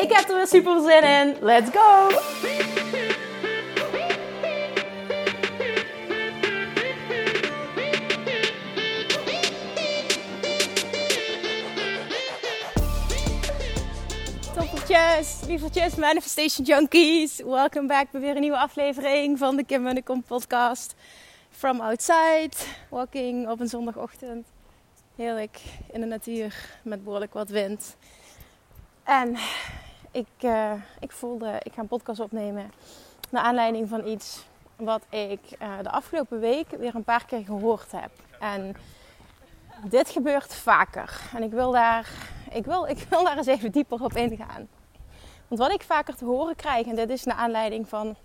Ik 0.00 0.12
heb 0.12 0.28
er 0.28 0.36
weer 0.36 0.46
super 0.46 0.80
zin 0.80 1.02
in. 1.02 1.36
Let's 1.40 1.70
go! 1.70 2.08
Toppertjes, 14.54 15.40
lievertjes, 15.46 15.94
Manifestation 15.94 16.66
Junkies. 16.66 17.36
Welkom 17.36 17.86
back 17.86 18.10
bij 18.10 18.20
weer 18.20 18.34
een 18.34 18.40
nieuwe 18.40 18.58
aflevering 18.58 19.38
van 19.38 19.56
de 19.56 19.64
Kim 19.64 19.82
Munnekom 19.82 20.22
podcast. 20.22 20.94
From 21.50 21.80
outside, 21.80 22.50
walking 22.88 23.48
op 23.48 23.60
een 23.60 23.68
zondagochtend. 23.68 24.46
Heerlijk 25.16 25.60
in 25.92 26.00
de 26.00 26.06
natuur 26.06 26.54
met 26.82 27.04
behoorlijk 27.04 27.32
wat 27.32 27.48
wind. 27.48 27.96
En 29.04 29.36
ik, 30.10 30.26
uh, 30.40 30.72
ik 31.00 31.12
voelde, 31.12 31.60
ik 31.62 31.72
ga 31.72 31.80
een 31.80 31.88
podcast 31.88 32.20
opnemen 32.20 32.72
naar 33.30 33.42
aanleiding 33.42 33.88
van 33.88 34.06
iets 34.06 34.44
wat 34.76 35.02
ik 35.08 35.40
uh, 35.62 35.68
de 35.82 35.90
afgelopen 35.90 36.40
week 36.40 36.70
weer 36.70 36.94
een 36.94 37.04
paar 37.04 37.24
keer 37.24 37.44
gehoord 37.44 37.92
heb. 37.92 38.10
En 38.40 38.76
dit 39.84 40.10
gebeurt 40.10 40.54
vaker. 40.54 41.20
En 41.34 41.42
ik 41.42 41.50
wil 41.50 41.70
daar, 41.70 42.10
ik 42.50 42.64
wil, 42.64 42.86
ik 42.86 43.06
wil 43.08 43.24
daar 43.24 43.36
eens 43.36 43.46
even 43.46 43.72
dieper 43.72 44.04
op 44.04 44.16
ingaan. 44.16 44.68
Want 45.48 45.60
wat 45.60 45.72
ik 45.72 45.82
vaker 45.82 46.16
te 46.16 46.24
horen 46.24 46.56
krijg, 46.56 46.86
en 46.86 46.94
dit 46.94 47.10
is 47.10 47.24
naar 47.24 47.36
aanleiding 47.36 47.88
van 47.88 48.16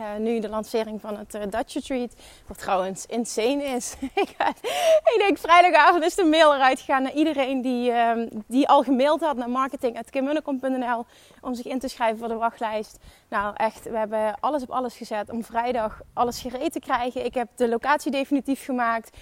uh, 0.00 0.16
nu 0.18 0.40
de 0.40 0.48
lancering 0.48 1.00
van 1.00 1.16
het 1.16 1.34
uh, 1.34 1.42
Dutch 1.50 1.74
Retreat. 1.74 2.14
Wat 2.46 2.58
trouwens 2.58 3.06
insane 3.06 3.62
is. 3.62 3.96
ik 5.14 5.16
denk 5.18 5.38
vrijdagavond 5.38 6.04
is 6.04 6.14
de 6.14 6.24
mail 6.24 6.54
eruit 6.54 6.80
gegaan 6.80 7.02
naar 7.02 7.12
iedereen 7.12 7.62
die, 7.62 7.90
uh, 7.90 8.12
die 8.46 8.68
al 8.68 8.82
gemaild 8.82 9.20
had 9.20 9.36
naar 9.36 9.50
marketing.kimmunnekom.nl 9.50 11.04
om 11.40 11.54
zich 11.54 11.66
in 11.66 11.78
te 11.78 11.88
schrijven 11.88 12.18
voor 12.18 12.28
de 12.28 12.34
wachtlijst. 12.34 12.98
Nou 13.28 13.54
echt, 13.56 13.84
we 13.84 13.98
hebben 13.98 14.34
alles 14.40 14.62
op 14.62 14.70
alles 14.70 14.96
gezet 14.96 15.30
om 15.30 15.44
vrijdag 15.44 16.00
alles 16.12 16.40
gereed 16.40 16.72
te 16.72 16.80
krijgen. 16.80 17.24
Ik 17.24 17.34
heb 17.34 17.48
de 17.56 17.68
locatie 17.68 18.10
definitief 18.10 18.64
gemaakt. 18.64 19.16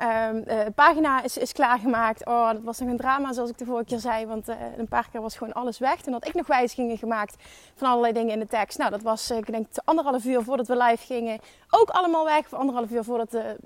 Um, 0.00 0.44
uh, 0.48 0.60
pagina 0.74 1.22
is, 1.22 1.36
is 1.36 1.52
klaargemaakt. 1.52 2.26
Oh, 2.26 2.52
dat 2.52 2.62
was 2.62 2.78
nog 2.78 2.88
een 2.88 2.96
drama 2.96 3.32
zoals 3.32 3.50
ik 3.50 3.58
de 3.58 3.64
vorige 3.64 3.84
keer 3.84 3.98
zei. 3.98 4.26
Want 4.26 4.48
een 4.76 4.88
paar 4.88 5.08
keer 5.12 5.20
was 5.20 5.36
gewoon 5.36 5.52
alles 5.52 5.78
weg. 5.78 6.00
Toen 6.00 6.12
had 6.12 6.26
ik 6.26 6.34
nog 6.34 6.46
wijzigingen 6.46 6.98
gemaakt 6.98 7.36
van 7.74 7.88
allerlei 7.88 8.12
dingen 8.12 8.32
in 8.32 8.38
de 8.38 8.46
tekst. 8.46 8.78
Nou, 8.78 8.90
dat 8.90 9.02
was 9.02 9.30
ik 9.30 9.52
denk 9.52 9.66
anderhalf 9.84 10.11
uur 10.24 10.42
voordat 10.42 10.66
we 10.66 10.76
live 10.76 11.06
gingen. 11.06 11.40
Ook 11.70 11.90
allemaal 11.90 12.24
weg. 12.24 12.38
Of 12.38 12.52
anderhalf 12.52 12.90
uur 12.90 13.04
voordat 13.04 13.30
de, 13.30 13.56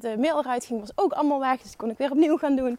de 0.00 0.14
mail 0.18 0.38
eruit 0.38 0.64
ging 0.64 0.80
was 0.80 0.92
ook 0.94 1.12
allemaal 1.12 1.40
weg. 1.40 1.60
Dus 1.60 1.70
dat 1.70 1.76
kon 1.76 1.90
ik 1.90 1.98
weer 1.98 2.10
opnieuw 2.10 2.36
gaan 2.36 2.56
doen. 2.56 2.78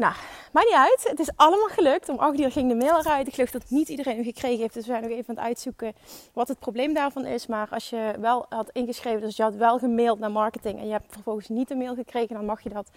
Nou, 0.00 0.14
maakt 0.52 0.66
niet 0.66 0.76
uit. 0.76 1.04
Het 1.08 1.18
is 1.18 1.30
allemaal 1.36 1.68
gelukt. 1.68 2.08
Om 2.08 2.18
8 2.18 2.40
uur 2.40 2.50
ging 2.50 2.68
de 2.68 2.74
mail 2.74 2.98
eruit. 2.98 3.26
Ik 3.26 3.34
geloof 3.34 3.50
dat 3.50 3.64
niet 3.68 3.88
iedereen 3.88 4.14
hem 4.14 4.24
gekregen 4.24 4.60
heeft. 4.60 4.74
Dus 4.74 4.86
we 4.86 4.90
zijn 4.90 5.02
nog 5.02 5.10
even 5.10 5.28
aan 5.28 5.34
het 5.34 5.44
uitzoeken 5.44 5.92
wat 6.32 6.48
het 6.48 6.58
probleem 6.58 6.94
daarvan 6.94 7.26
is. 7.26 7.46
Maar 7.46 7.68
als 7.70 7.90
je 7.90 8.14
wel 8.20 8.46
had 8.48 8.70
ingeschreven, 8.72 9.20
dus 9.20 9.36
je 9.36 9.42
had 9.42 9.54
wel 9.54 9.78
gemaild 9.78 10.18
naar 10.18 10.30
marketing. 10.30 10.78
En 10.78 10.86
je 10.86 10.92
hebt 10.92 11.12
vervolgens 11.12 11.48
niet 11.48 11.68
de 11.68 11.74
mail 11.76 11.94
gekregen, 11.94 12.34
dan 12.34 12.44
mag 12.44 12.62
je 12.62 12.68
dat 12.68 12.90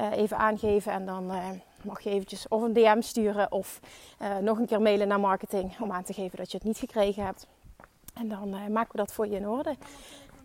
uh, 0.00 0.16
even 0.16 0.36
aangeven. 0.36 0.92
En 0.92 1.06
dan 1.06 1.30
uh, 1.30 1.48
mag 1.82 2.00
je 2.00 2.10
eventjes 2.10 2.48
of 2.48 2.62
een 2.62 2.72
DM 2.72 3.00
sturen 3.00 3.52
of 3.52 3.80
nog 4.40 4.58
een 4.58 4.66
keer 4.66 4.82
mailen 4.82 5.08
naar 5.08 5.20
marketing. 5.20 5.80
Om 5.80 5.92
aan 5.92 6.04
te 6.04 6.12
geven 6.12 6.38
dat 6.38 6.50
je 6.50 6.56
het 6.56 6.66
niet 6.66 6.78
gekregen 6.78 7.24
hebt. 7.24 7.46
En 8.14 8.28
dan 8.28 8.72
maken 8.72 8.92
we 8.92 8.98
dat 8.98 9.12
voor 9.12 9.26
je 9.26 9.36
in 9.36 9.48
orde. 9.48 9.76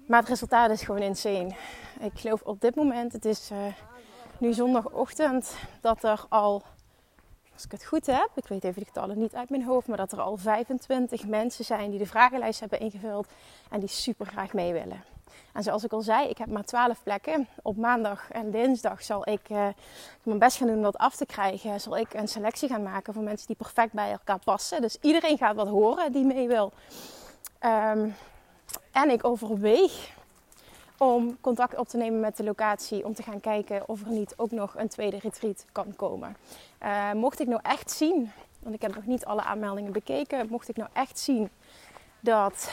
Maar 0.07 0.19
het 0.19 0.29
resultaat 0.29 0.69
is 0.69 0.81
gewoon 0.81 1.01
insane. 1.01 1.55
Ik 1.99 2.11
geloof 2.19 2.41
op 2.41 2.61
dit 2.61 2.75
moment, 2.75 3.13
het 3.13 3.25
is 3.25 3.51
nu 4.37 4.53
zondagochtend 4.53 5.55
dat 5.81 6.03
er 6.03 6.25
al, 6.29 6.63
als 7.53 7.65
ik 7.65 7.71
het 7.71 7.85
goed 7.85 8.05
heb, 8.05 8.29
ik 8.35 8.47
weet 8.47 8.63
even 8.63 8.79
de 8.79 8.87
getallen 8.87 9.17
niet 9.17 9.35
uit 9.35 9.49
mijn 9.49 9.63
hoofd, 9.63 9.87
maar 9.87 9.97
dat 9.97 10.11
er 10.11 10.21
al 10.21 10.37
25 10.37 11.27
mensen 11.27 11.65
zijn 11.65 11.89
die 11.89 11.99
de 11.99 12.05
vragenlijst 12.05 12.59
hebben 12.59 12.79
ingevuld 12.79 13.27
en 13.69 13.79
die 13.79 13.89
super 13.89 14.25
graag 14.25 14.53
mee 14.53 14.73
willen. 14.73 15.03
En 15.53 15.63
zoals 15.63 15.83
ik 15.83 15.93
al 15.93 16.01
zei, 16.01 16.29
ik 16.29 16.37
heb 16.37 16.47
maar 16.47 16.63
12 16.63 17.03
plekken. 17.03 17.47
Op 17.61 17.77
maandag 17.77 18.31
en 18.31 18.51
dinsdag 18.51 19.03
zal 19.03 19.29
ik 19.29 19.49
uh, 19.49 19.67
mijn 20.23 20.39
best 20.39 20.57
gaan 20.57 20.67
doen 20.67 20.75
om 20.75 20.83
dat 20.83 20.97
af 20.97 21.15
te 21.15 21.25
krijgen. 21.25 21.79
Zal 21.79 21.97
ik 21.97 22.13
een 22.13 22.27
selectie 22.27 22.69
gaan 22.69 22.83
maken 22.83 23.13
van 23.13 23.23
mensen 23.23 23.47
die 23.47 23.55
perfect 23.55 23.93
bij 23.93 24.11
elkaar 24.11 24.39
passen. 24.39 24.81
Dus 24.81 24.97
iedereen 25.01 25.37
gaat 25.37 25.55
wat 25.55 25.67
horen 25.67 26.11
die 26.11 26.25
mee 26.25 26.47
wil. 26.47 26.73
Um, 27.65 28.15
en 28.91 29.09
ik 29.09 29.25
overweeg 29.25 30.13
om 30.97 31.37
contact 31.41 31.77
op 31.77 31.87
te 31.87 31.97
nemen 31.97 32.19
met 32.19 32.37
de 32.37 32.43
locatie. 32.43 33.05
Om 33.05 33.13
te 33.13 33.23
gaan 33.23 33.39
kijken 33.39 33.87
of 33.87 34.01
er 34.01 34.11
niet 34.11 34.33
ook 34.37 34.51
nog 34.51 34.75
een 34.77 34.87
tweede 34.87 35.19
retreat 35.19 35.65
kan 35.71 35.95
komen. 35.95 36.37
Uh, 36.83 37.11
mocht 37.13 37.39
ik 37.39 37.47
nou 37.47 37.59
echt 37.63 37.91
zien, 37.91 38.31
want 38.59 38.75
ik 38.75 38.81
heb 38.81 38.95
nog 38.95 39.05
niet 39.05 39.25
alle 39.25 39.43
aanmeldingen 39.43 39.91
bekeken. 39.91 40.47
Mocht 40.49 40.69
ik 40.69 40.75
nou 40.75 40.89
echt 40.93 41.19
zien 41.19 41.49
dat 42.19 42.71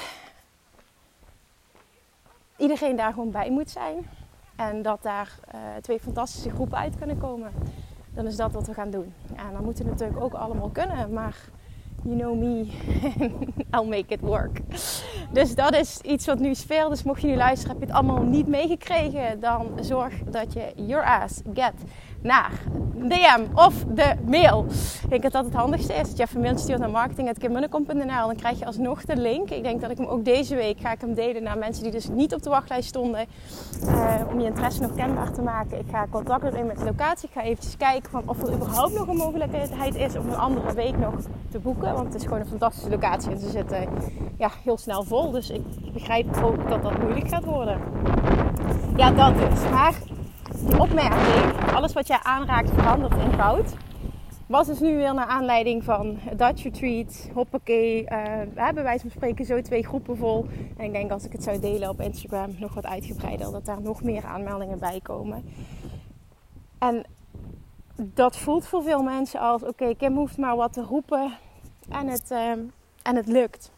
iedereen 2.56 2.96
daar 2.96 3.12
gewoon 3.12 3.30
bij 3.30 3.50
moet 3.50 3.70
zijn. 3.70 4.10
En 4.56 4.82
dat 4.82 5.02
daar 5.02 5.38
uh, 5.54 5.60
twee 5.80 6.00
fantastische 6.00 6.50
groepen 6.50 6.78
uit 6.78 6.98
kunnen 6.98 7.18
komen. 7.18 7.52
Dan 8.14 8.26
is 8.26 8.36
dat 8.36 8.52
wat 8.52 8.66
we 8.66 8.74
gaan 8.74 8.90
doen. 8.90 9.14
En 9.36 9.52
dan 9.52 9.64
moeten 9.64 9.86
natuurlijk 9.86 10.20
ook 10.20 10.34
allemaal 10.34 10.68
kunnen. 10.68 11.12
Maar 11.12 11.36
you 12.04 12.16
know 12.16 12.34
me, 12.34 12.70
I'll 13.74 13.88
make 13.88 14.14
it 14.14 14.20
work. 14.20 14.60
Dus 15.32 15.54
dat 15.54 15.74
is 15.74 16.00
iets 16.00 16.26
wat 16.26 16.38
nu 16.38 16.54
speelt. 16.54 16.90
Dus 16.90 17.02
mocht 17.02 17.20
je 17.20 17.26
nu 17.26 17.36
luisteren, 17.36 17.76
heb 17.76 17.80
je 17.80 17.86
het 17.86 18.04
allemaal 18.04 18.22
niet 18.22 18.46
meegekregen, 18.46 19.40
dan 19.40 19.70
zorg 19.80 20.14
dat 20.30 20.52
je 20.52 20.72
your 20.76 21.04
ass 21.04 21.40
get 21.54 21.74
naar 22.22 22.52
DM 22.94 23.40
of 23.54 23.74
de 23.94 24.14
mail. 24.26 24.66
Ik 25.02 25.10
denk 25.10 25.22
dat 25.22 25.32
dat 25.32 25.44
het 25.44 25.54
handigste 25.54 25.92
is. 25.92 26.08
Dat 26.08 26.16
je 26.16 26.22
even 26.22 26.44
een 26.44 26.54
mail 26.66 26.78
naar 26.78 26.90
marketing.kimmunnekom.nl. 26.90 28.26
Dan 28.26 28.36
krijg 28.36 28.58
je 28.58 28.66
alsnog 28.66 29.04
de 29.04 29.16
link. 29.16 29.50
Ik 29.50 29.62
denk 29.62 29.80
dat 29.80 29.90
ik 29.90 29.96
hem 29.96 30.06
ook 30.06 30.24
deze 30.24 30.54
week 30.54 30.80
ga 30.80 30.92
ik 30.92 31.00
hem 31.00 31.14
delen 31.14 31.42
naar 31.42 31.58
mensen 31.58 31.82
die 31.82 31.92
dus 31.92 32.08
niet 32.08 32.34
op 32.34 32.42
de 32.42 32.50
wachtlijst 32.50 32.88
stonden. 32.88 33.26
Uh, 33.84 34.14
om 34.32 34.40
je 34.40 34.46
interesse 34.46 34.82
nog 34.82 34.94
kenbaar 34.94 35.32
te 35.32 35.42
maken. 35.42 35.78
Ik 35.78 35.86
ga 35.90 36.06
contact 36.10 36.44
opnemen 36.44 36.66
met 36.66 36.78
de 36.78 36.84
locatie. 36.84 37.28
Ik 37.28 37.34
ga 37.34 37.42
eventjes 37.42 37.76
kijken 37.76 38.10
van 38.10 38.22
of 38.26 38.42
er 38.42 38.52
überhaupt 38.52 38.94
nog 38.94 39.08
een 39.08 39.16
mogelijkheid 39.16 39.94
is 39.94 40.16
om 40.16 40.28
een 40.28 40.36
andere 40.36 40.74
week 40.74 40.98
nog 40.98 41.14
te 41.50 41.58
boeken. 41.58 41.92
Want 41.92 42.06
het 42.06 42.14
is 42.14 42.22
gewoon 42.22 42.40
een 42.40 42.46
fantastische 42.46 42.90
locatie 42.90 43.30
en 43.30 43.38
ze 43.38 43.50
zitten 43.50 43.88
ja, 44.38 44.50
heel 44.64 44.78
snel 44.78 45.04
vol. 45.04 45.30
Dus 45.30 45.50
ik 45.50 45.62
begrijp 45.92 46.42
ook 46.42 46.68
dat 46.68 46.82
dat 46.82 46.98
moeilijk 46.98 47.28
gaat 47.28 47.44
worden. 47.44 47.80
Ja, 48.96 49.10
dat 49.10 49.34
dus. 49.34 49.70
Maar 49.70 49.94
die 50.66 50.80
opmerking, 50.80 51.72
alles 51.74 51.92
wat 51.92 52.06
jij 52.06 52.18
aanraakt 52.22 52.70
verandert 52.70 53.16
in 53.16 53.32
goud. 53.32 53.74
Was 54.46 54.66
dus 54.66 54.80
nu 54.80 54.96
weer 54.96 55.14
naar 55.14 55.26
aanleiding 55.26 55.84
van 55.84 56.18
Dutch 56.36 56.62
Retreat, 56.62 57.28
hoppakee. 57.34 58.02
Uh, 58.02 58.08
we 58.54 58.62
hebben 58.62 58.82
wij 58.82 58.98
van 58.98 59.10
spreken 59.10 59.44
zo 59.44 59.60
twee 59.60 59.84
groepen 59.84 60.16
vol. 60.16 60.46
En 60.76 60.84
ik 60.84 60.92
denk 60.92 61.10
als 61.10 61.24
ik 61.24 61.32
het 61.32 61.42
zou 61.42 61.58
delen 61.58 61.88
op 61.88 62.00
Instagram 62.00 62.54
nog 62.58 62.74
wat 62.74 62.86
uitgebreider, 62.86 63.52
dat 63.52 63.64
daar 63.64 63.82
nog 63.82 64.02
meer 64.02 64.24
aanmeldingen 64.24 64.78
bij 64.78 65.00
komen. 65.02 65.44
En 66.78 67.04
dat 67.96 68.36
voelt 68.36 68.66
voor 68.66 68.82
veel 68.82 69.02
mensen 69.02 69.40
als: 69.40 69.62
oké, 69.62 69.94
Kim 69.94 70.16
hoeft 70.16 70.36
maar 70.36 70.56
wat 70.56 70.72
te 70.72 70.82
roepen 70.82 71.32
en 71.88 72.08
het, 72.08 72.30
uh, 72.30 72.50
en 73.02 73.16
het 73.16 73.26
lukt. 73.26 73.70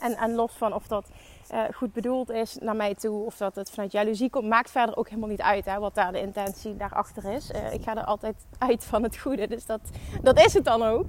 En, 0.00 0.16
en 0.16 0.34
los 0.34 0.52
van 0.52 0.72
of 0.72 0.86
dat 0.86 1.10
uh, 1.52 1.62
goed 1.74 1.92
bedoeld 1.92 2.30
is 2.30 2.56
naar 2.60 2.76
mij 2.76 2.94
toe 2.94 3.24
of 3.24 3.36
dat 3.36 3.54
het 3.54 3.70
vanuit 3.70 3.92
jaloezie 3.92 4.30
komt, 4.30 4.48
maakt 4.48 4.70
verder 4.70 4.96
ook 4.96 5.08
helemaal 5.08 5.28
niet 5.28 5.40
uit 5.40 5.64
hè, 5.64 5.78
wat 5.78 5.94
daar 5.94 6.12
de 6.12 6.20
intentie 6.20 6.76
daarachter 6.76 7.24
is. 7.24 7.50
Uh, 7.50 7.72
ik 7.72 7.82
ga 7.82 7.96
er 7.96 8.04
altijd 8.04 8.46
uit 8.58 8.84
van 8.84 9.02
het 9.02 9.18
goede, 9.18 9.46
dus 9.46 9.66
dat, 9.66 9.80
dat 10.22 10.38
is 10.38 10.54
het 10.54 10.64
dan 10.64 10.82
ook. 10.82 11.08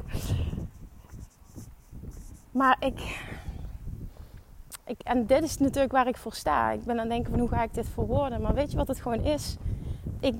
Maar 2.52 2.78
ik, 2.80 3.22
ik, 4.86 5.02
en 5.04 5.26
dit 5.26 5.44
is 5.44 5.58
natuurlijk 5.58 5.92
waar 5.92 6.08
ik 6.08 6.18
voor 6.18 6.34
sta. 6.34 6.72
Ik 6.72 6.84
ben 6.84 6.94
aan 6.94 7.00
het 7.00 7.10
denken 7.10 7.32
van 7.32 7.40
hoe 7.40 7.50
ga 7.50 7.64
ik 7.64 7.74
dit 7.74 7.90
verwoorden. 7.90 8.42
Maar 8.42 8.54
weet 8.54 8.72
je 8.72 8.78
wat 8.78 8.88
het 8.88 9.02
gewoon 9.02 9.24
is? 9.24 9.58
Ik 10.20 10.36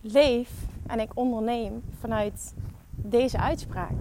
leef 0.00 0.50
en 0.86 1.00
ik 1.00 1.10
onderneem 1.14 1.82
vanuit 1.98 2.54
deze 2.90 3.38
uitspraak. 3.38 3.92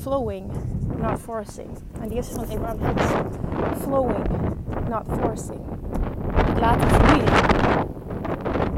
Flowing, 0.00 0.50
not 0.96 1.20
forcing. 1.20 1.68
En 2.00 2.08
die 2.08 2.18
is 2.18 2.28
van 2.28 2.44
Abraham 2.48 2.78
Hicks. 2.78 3.12
Flowing, 3.80 4.26
not 4.88 5.04
forcing. 5.20 5.60
Het 6.32 6.58
laten 6.58 6.88
vloeien 6.88 7.28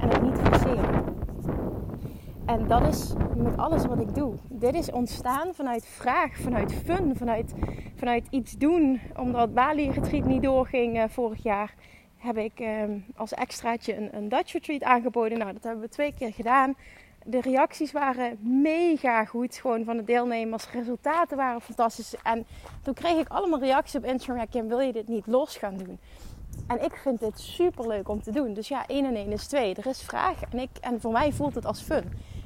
en 0.00 0.08
het 0.08 0.22
niet 0.22 0.38
forceren. 0.38 1.04
En 2.46 2.66
dat 2.66 2.86
is 2.86 3.12
met 3.36 3.56
alles 3.56 3.86
wat 3.86 4.00
ik 4.00 4.14
doe. 4.14 4.34
Dit 4.48 4.74
is 4.74 4.90
ontstaan 4.90 5.54
vanuit 5.54 5.86
vraag, 5.86 6.36
vanuit 6.36 6.74
fun, 6.74 7.16
vanuit, 7.16 7.54
vanuit 7.96 8.26
iets 8.30 8.52
doen. 8.52 9.00
Omdat 9.16 9.54
Bali 9.54 9.90
Retreat 9.90 10.24
niet 10.24 10.42
doorging 10.42 10.96
uh, 10.96 11.04
vorig 11.08 11.42
jaar, 11.42 11.74
heb 12.16 12.36
ik 12.36 12.60
um, 12.60 13.04
als 13.16 13.34
extraatje 13.34 13.96
een, 13.96 14.16
een 14.16 14.28
Dutch 14.28 14.52
Retreat 14.52 14.82
aangeboden. 14.82 15.38
Nou, 15.38 15.52
dat 15.52 15.62
hebben 15.62 15.82
we 15.82 15.88
twee 15.88 16.14
keer 16.14 16.32
gedaan. 16.32 16.74
De 17.28 17.40
reacties 17.40 17.92
waren 17.92 18.38
mega 18.62 19.24
goed, 19.24 19.54
gewoon 19.54 19.84
van 19.84 19.96
de 19.96 20.04
deelnemers. 20.04 20.70
Resultaten 20.70 21.36
waren 21.36 21.60
fantastisch. 21.60 22.14
En 22.22 22.46
toen 22.82 22.94
kreeg 22.94 23.18
ik 23.18 23.28
allemaal 23.28 23.58
reacties 23.58 23.94
op 23.94 24.04
Instagram. 24.04 24.36
Ja, 24.36 24.46
Kim, 24.50 24.68
wil 24.68 24.80
je 24.80 24.92
dit 24.92 25.08
niet 25.08 25.26
los 25.26 25.56
gaan 25.56 25.76
doen? 25.76 25.98
En 26.66 26.84
ik 26.84 26.96
vind 26.96 27.20
dit 27.20 27.40
super 27.40 27.86
leuk 27.86 28.08
om 28.08 28.22
te 28.22 28.32
doen. 28.32 28.54
Dus 28.54 28.68
ja, 28.68 28.86
1 28.86 29.04
en 29.04 29.16
1 29.16 29.32
is 29.32 29.46
2. 29.46 29.74
Er 29.74 29.86
is 29.86 30.02
vraag. 30.02 30.42
En, 30.50 30.58
ik, 30.58 30.70
en 30.80 31.00
voor 31.00 31.12
mij 31.12 31.32
voelt 31.32 31.54
het 31.54 31.66
als 31.66 31.80
fun. 31.80 32.04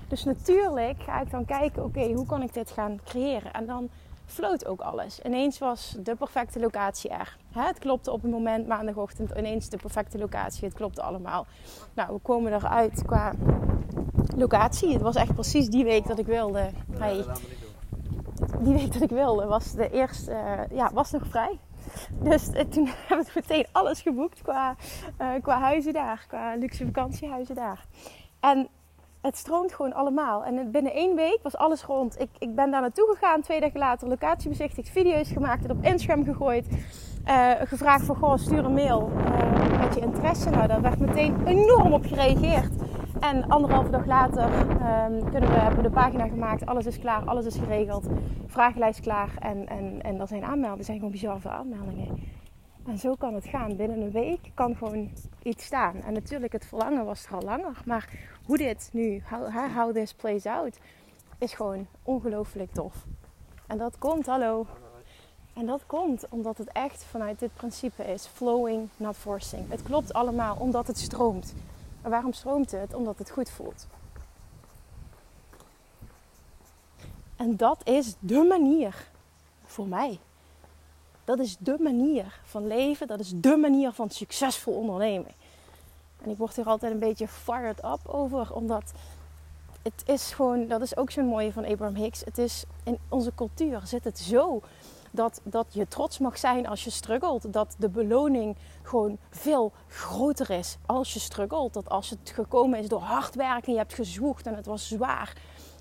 Dus 0.08 0.24
natuurlijk 0.24 1.02
ga 1.02 1.20
ik 1.20 1.30
dan 1.30 1.44
kijken, 1.44 1.84
oké, 1.84 2.12
hoe 2.12 2.26
kan 2.26 2.42
ik 2.42 2.54
dit 2.54 2.70
gaan 2.70 3.00
creëren? 3.04 3.52
En 3.52 3.66
dan 3.66 3.88
floot 4.26 4.66
ook 4.66 4.80
alles. 4.80 5.20
Ineens 5.20 5.58
was 5.58 5.96
de 6.02 6.14
perfecte 6.14 6.60
locatie 6.60 7.10
er. 7.10 7.36
het 7.52 7.78
klopte 7.78 8.10
op 8.12 8.22
het 8.22 8.30
moment 8.30 8.66
maandagochtend 8.66 9.30
ineens 9.36 9.68
de 9.68 9.76
perfecte 9.76 10.18
locatie. 10.18 10.64
Het 10.64 10.74
klopte 10.74 11.02
allemaal. 11.02 11.46
Nou, 11.94 12.12
we 12.12 12.18
komen 12.18 12.54
eruit 12.54 13.02
qua 13.06 13.34
locatie. 14.40 14.92
Het 14.92 15.02
was 15.02 15.14
echt 15.14 15.34
precies 15.34 15.68
die 15.68 15.84
week 15.84 16.06
dat 16.06 16.18
ik 16.18 16.26
wilde. 16.26 16.70
Hey, 16.98 17.24
die 18.60 18.74
week 18.74 18.92
dat 18.92 19.02
ik 19.02 19.10
wilde 19.10 19.46
was 19.46 19.72
de 19.72 19.90
eerste, 19.90 20.30
uh, 20.30 20.76
ja, 20.76 20.90
was 20.92 21.10
nog 21.10 21.26
vrij. 21.26 21.58
Dus 22.10 22.50
eh, 22.50 22.64
toen 22.64 22.88
hebben 23.08 23.26
we 23.26 23.32
meteen 23.34 23.66
alles 23.72 24.00
geboekt 24.00 24.42
qua, 24.42 24.76
uh, 25.20 25.28
qua 25.42 25.58
huizen 25.58 25.92
daar, 25.92 26.24
qua 26.28 26.54
luxe 26.54 26.84
vakantiehuizen 26.84 27.54
daar. 27.54 27.84
En 28.40 28.68
het 29.20 29.36
stroomt 29.36 29.72
gewoon 29.72 29.92
allemaal. 29.92 30.44
En 30.44 30.70
binnen 30.70 30.92
één 30.92 31.16
week 31.16 31.38
was 31.42 31.56
alles 31.56 31.82
rond. 31.82 32.20
Ik, 32.20 32.28
ik 32.38 32.54
ben 32.54 32.70
daar 32.70 32.80
naartoe 32.80 33.14
gegaan, 33.14 33.40
twee 33.40 33.60
dagen 33.60 33.78
later, 33.78 34.08
locatie 34.08 34.48
bezichtigd, 34.48 34.88
video's 34.88 35.28
gemaakt, 35.28 35.62
het 35.62 35.72
op 35.72 35.84
Instagram 35.84 36.24
gegooid. 36.24 36.66
Uh, 37.26 37.50
gevraagd 37.64 38.04
van, 38.04 38.16
goh, 38.16 38.36
stuur 38.36 38.64
een 38.64 38.72
mail 38.72 39.10
uh, 39.16 39.80
met 39.80 39.94
je 39.94 40.00
interesse. 40.00 40.50
Nou, 40.50 40.66
daar 40.66 40.80
werd 40.80 40.98
meteen 40.98 41.46
enorm 41.46 41.92
op 41.92 42.06
gereageerd. 42.06 42.72
En 43.18 43.48
anderhalve 43.48 43.90
dag 43.90 44.06
later 44.06 44.44
um, 44.44 45.30
kunnen 45.30 45.50
we, 45.50 45.56
hebben 45.56 45.82
we 45.82 45.88
de 45.88 45.94
pagina 45.94 46.28
gemaakt. 46.28 46.66
Alles 46.66 46.86
is 46.86 46.98
klaar, 46.98 47.24
alles 47.24 47.46
is 47.46 47.56
geregeld. 47.56 48.06
Vragenlijst 48.46 49.00
klaar. 49.00 49.30
En, 49.38 49.68
en, 49.68 50.02
en 50.02 50.18
dat 50.18 50.28
zijn 50.28 50.42
aanmeldingen. 50.42 50.78
Er 50.78 50.84
zijn 50.84 50.96
gewoon 50.96 51.12
bizar 51.12 51.40
veel 51.40 51.50
aanmeldingen. 51.50 52.22
En 52.86 52.98
zo 52.98 53.14
kan 53.14 53.34
het 53.34 53.46
gaan. 53.46 53.76
Binnen 53.76 54.00
een 54.00 54.10
week 54.10 54.50
kan 54.54 54.76
gewoon 54.76 55.10
iets 55.42 55.64
staan. 55.64 56.02
En 56.02 56.12
natuurlijk, 56.12 56.52
het 56.52 56.66
verlangen 56.66 57.04
was 57.04 57.26
er 57.26 57.34
al 57.34 57.42
langer. 57.42 57.82
Maar 57.84 58.08
hoe 58.44 58.56
dit 58.56 58.90
nu, 58.92 59.22
how, 59.24 59.74
how 59.74 59.94
this 59.94 60.14
plays 60.14 60.46
out, 60.46 60.78
is 61.38 61.54
gewoon 61.54 61.86
ongelooflijk 62.02 62.72
tof. 62.72 63.06
En 63.66 63.78
dat 63.78 63.98
komt, 63.98 64.26
hallo. 64.26 64.66
En 65.54 65.66
dat 65.66 65.86
komt 65.86 66.26
omdat 66.28 66.58
het 66.58 66.72
echt 66.72 67.04
vanuit 67.04 67.38
dit 67.38 67.54
principe 67.54 68.04
is: 68.04 68.26
flowing, 68.26 68.88
not 68.96 69.16
forcing. 69.16 69.70
Het 69.70 69.82
klopt 69.82 70.12
allemaal 70.12 70.56
omdat 70.58 70.86
het 70.86 70.98
stroomt. 70.98 71.54
En 72.02 72.10
waarom 72.10 72.32
stroomt 72.32 72.70
het? 72.70 72.94
Omdat 72.94 73.18
het 73.18 73.30
goed 73.30 73.50
voelt. 73.50 73.86
En 77.36 77.56
dat 77.56 77.80
is 77.84 78.14
de 78.18 78.44
manier 78.48 79.08
voor 79.64 79.86
mij. 79.86 80.18
Dat 81.24 81.38
is 81.38 81.56
de 81.58 81.76
manier 81.80 82.40
van 82.44 82.66
leven. 82.66 83.06
Dat 83.06 83.20
is 83.20 83.32
de 83.34 83.56
manier 83.56 83.92
van 83.92 84.10
succesvol 84.10 84.74
ondernemen. 84.74 85.32
En 86.22 86.30
ik 86.30 86.36
word 86.36 86.56
hier 86.56 86.66
altijd 86.66 86.92
een 86.92 86.98
beetje 86.98 87.28
fired 87.28 87.84
up 87.84 88.00
over, 88.06 88.54
omdat 88.54 88.92
het 89.82 90.02
is 90.06 90.32
gewoon, 90.32 90.66
dat 90.66 90.80
is 90.80 90.96
ook 90.96 91.10
zo'n 91.10 91.26
mooie 91.26 91.52
van 91.52 91.64
Abraham 91.64 91.94
Hicks. 91.94 92.24
Het 92.24 92.38
is 92.38 92.64
in 92.82 92.98
onze 93.08 93.34
cultuur 93.34 93.80
zit 93.84 94.04
het 94.04 94.18
zo 94.18 94.60
dat, 95.10 95.40
dat 95.44 95.66
je 95.70 95.88
trots 95.88 96.18
mag 96.18 96.38
zijn 96.38 96.66
als 96.66 96.84
je 96.84 96.90
struggelt. 96.90 97.52
Dat 97.52 97.74
de 97.78 97.88
beloning 97.88 98.56
gewoon 98.82 99.18
veel 99.30 99.72
groter 99.88 100.50
is 100.50 100.76
als 100.86 101.12
je 101.12 101.20
struggelt. 101.20 101.72
Dat 101.72 101.88
als 101.88 102.10
het 102.10 102.30
gekomen 102.34 102.78
is 102.78 102.88
door 102.88 103.00
hard 103.00 103.34
werken, 103.34 103.72
je 103.72 103.78
hebt 103.78 103.94
gezwoegd 103.94 104.46
en 104.46 104.54
het 104.54 104.66
was 104.66 104.88
zwaar, 104.88 105.36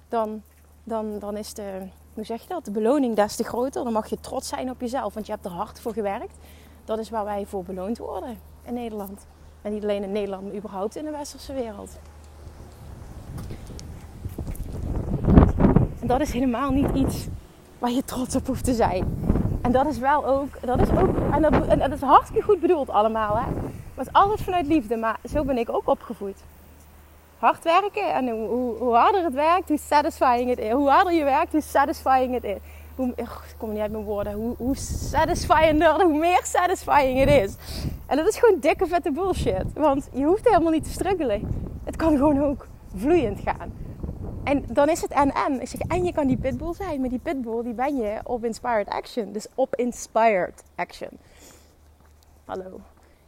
dan, 0.07 0.41
dan, 0.83 1.19
dan 1.19 1.37
is 1.37 1.53
de, 1.53 1.87
hoe 2.13 2.23
zeg 2.23 2.41
je 2.41 2.47
dat, 2.47 2.65
de 2.65 2.71
beloning 2.71 3.15
des 3.15 3.35
te 3.35 3.43
groter. 3.43 3.83
Dan 3.83 3.93
mag 3.93 4.09
je 4.09 4.19
trots 4.19 4.47
zijn 4.47 4.69
op 4.69 4.81
jezelf, 4.81 5.13
want 5.13 5.25
je 5.25 5.31
hebt 5.31 5.45
er 5.45 5.51
hard 5.51 5.79
voor 5.79 5.93
gewerkt. 5.93 6.35
Dat 6.85 6.99
is 6.99 7.09
waar 7.09 7.25
wij 7.25 7.45
voor 7.45 7.63
beloond 7.63 7.97
worden 7.97 8.37
in 8.61 8.73
Nederland. 8.73 9.25
En 9.61 9.73
niet 9.73 9.83
alleen 9.83 10.03
in 10.03 10.11
Nederland, 10.11 10.43
maar 10.43 10.55
überhaupt 10.55 10.95
in 10.95 11.05
de 11.05 11.11
westerse 11.11 11.53
wereld. 11.53 11.99
En 15.99 16.07
dat 16.07 16.21
is 16.21 16.31
helemaal 16.31 16.71
niet 16.71 16.95
iets 16.95 17.27
waar 17.79 17.91
je 17.91 18.03
trots 18.03 18.35
op 18.35 18.47
hoeft 18.47 18.63
te 18.63 18.73
zijn. 18.73 19.27
En 19.61 19.71
dat 19.71 19.87
is 19.87 19.97
wel 19.97 20.25
ook, 20.25 20.49
dat 20.61 20.81
is 20.81 20.89
ook, 20.89 21.15
en 21.31 21.79
dat, 21.79 21.91
is 21.91 22.01
hartstikke 22.01 22.43
goed 22.43 22.59
bedoeld 22.59 22.89
allemaal. 22.89 23.37
Hè? 23.37 23.43
Het 23.95 24.07
is 24.07 24.13
altijd 24.13 24.41
vanuit 24.41 24.67
liefde, 24.67 24.95
maar 24.95 25.19
zo 25.31 25.43
ben 25.43 25.57
ik 25.57 25.69
ook 25.69 25.87
opgevoed. 25.87 26.35
Hard 27.37 27.63
werken 27.63 28.13
en 28.13 28.29
hoe, 28.29 28.77
hoe, 28.77 28.95
harder 28.95 29.23
het 29.23 29.33
werkt, 29.33 29.69
hoe 29.69 29.77
satisfying 29.77 30.49
het 30.49 30.59
is. 30.59 30.71
Hoe 30.71 30.89
harder 30.89 31.13
je 31.13 31.23
werkt, 31.23 31.51
hoe 31.51 31.61
satisfying 31.61 32.33
het 32.33 32.43
is. 32.43 32.57
Hoe, 32.95 33.13
ik 33.15 33.27
kom 33.57 33.71
niet 33.71 33.79
uit 33.79 33.91
mijn 33.91 34.03
woorden. 34.03 34.33
Hoe, 34.33 34.55
hoe 34.57 34.75
hoe 36.03 36.17
meer 36.19 36.41
satisfying 36.43 37.19
het 37.19 37.29
is. 37.29 37.55
En 38.05 38.17
dat 38.17 38.27
is 38.27 38.37
gewoon 38.37 38.59
dikke 38.59 38.87
vette 38.87 39.11
bullshit. 39.11 39.73
Want 39.73 40.09
je 40.13 40.23
hoeft 40.23 40.45
helemaal 40.45 40.71
niet 40.71 40.83
te 40.83 40.89
struggelen. 40.89 41.69
Het 41.83 41.95
kan 41.95 42.17
gewoon 42.17 42.43
ook 42.43 42.67
vloeiend 42.95 43.39
gaan. 43.45 43.88
En 44.49 44.65
dan 44.67 44.89
is 44.89 45.01
het 45.01 45.11
en-en. 45.11 45.61
Ik 45.61 45.67
zeg, 45.67 45.79
en 45.79 46.03
je 46.03 46.13
kan 46.13 46.27
die 46.27 46.37
pitbull 46.37 46.73
zijn. 46.73 46.99
Maar 46.99 47.09
die 47.09 47.19
pitbull, 47.19 47.63
die 47.63 47.73
ben 47.73 47.95
je 47.97 48.19
op 48.23 48.43
inspired 48.43 48.87
action. 48.87 49.31
Dus 49.31 49.47
op 49.55 49.75
inspired 49.75 50.63
action. 50.75 51.09
Hallo. 52.45 52.79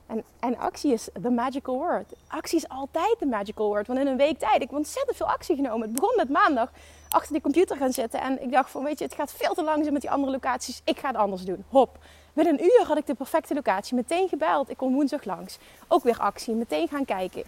En, 0.05 0.23
en 0.39 0.57
actie 0.57 0.93
is 0.93 1.09
the 1.21 1.29
magical 1.29 1.77
word. 1.77 2.13
Actie 2.27 2.57
is 2.57 2.69
altijd 2.69 3.15
de 3.19 3.25
magical 3.25 3.67
word. 3.67 3.87
Want 3.87 3.99
in 3.99 4.07
een 4.07 4.17
week 4.17 4.39
tijd, 4.39 4.55
ik 4.55 4.61
heb 4.61 4.73
ontzettend 4.73 5.17
veel 5.17 5.29
actie 5.29 5.55
genomen. 5.55 5.81
Het 5.81 5.93
begon 5.93 6.13
met 6.15 6.29
maandag 6.29 6.71
achter 7.09 7.33
de 7.33 7.41
computer 7.41 7.77
gaan 7.77 7.93
zitten. 7.93 8.21
En 8.21 8.41
ik 8.43 8.51
dacht 8.51 8.69
van, 8.69 8.83
weet 8.83 8.99
je, 8.99 9.05
het 9.05 9.13
gaat 9.13 9.31
veel 9.31 9.53
te 9.53 9.63
langzaam 9.63 9.93
met 9.93 10.01
die 10.01 10.11
andere 10.11 10.31
locaties. 10.31 10.81
Ik 10.83 10.99
ga 10.99 11.07
het 11.07 11.17
anders 11.17 11.43
doen. 11.43 11.63
Hop. 11.69 11.97
Binnen 12.33 12.53
een 12.53 12.65
uur 12.65 12.83
had 12.87 12.97
ik 12.97 13.05
de 13.05 13.13
perfecte 13.13 13.53
locatie. 13.53 13.95
Meteen 13.95 14.27
gebeld. 14.27 14.69
Ik 14.69 14.77
kom 14.77 14.93
woensdag 14.93 15.23
langs. 15.23 15.57
Ook 15.87 16.03
weer 16.03 16.17
actie. 16.17 16.53
Meteen 16.53 16.87
gaan 16.87 17.05
kijken. 17.05 17.43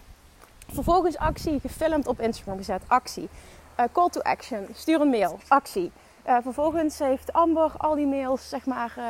Vervolgens 0.72 1.16
actie, 1.16 1.60
gefilmd 1.60 2.06
op 2.06 2.20
Instagram 2.20 2.56
gezet. 2.56 2.82
Actie. 2.86 3.28
Uh, 3.80 3.86
call 3.92 4.08
to 4.08 4.20
action. 4.20 4.66
Stuur 4.74 5.00
een 5.00 5.08
mail. 5.08 5.38
Actie. 5.48 5.92
Uh, 6.26 6.36
vervolgens 6.42 6.98
heeft 6.98 7.32
Amber 7.32 7.72
al 7.76 7.94
die 7.94 8.06
mails 8.06 8.48
zeg 8.48 8.66
maar, 8.66 8.94
uh, 8.98 9.04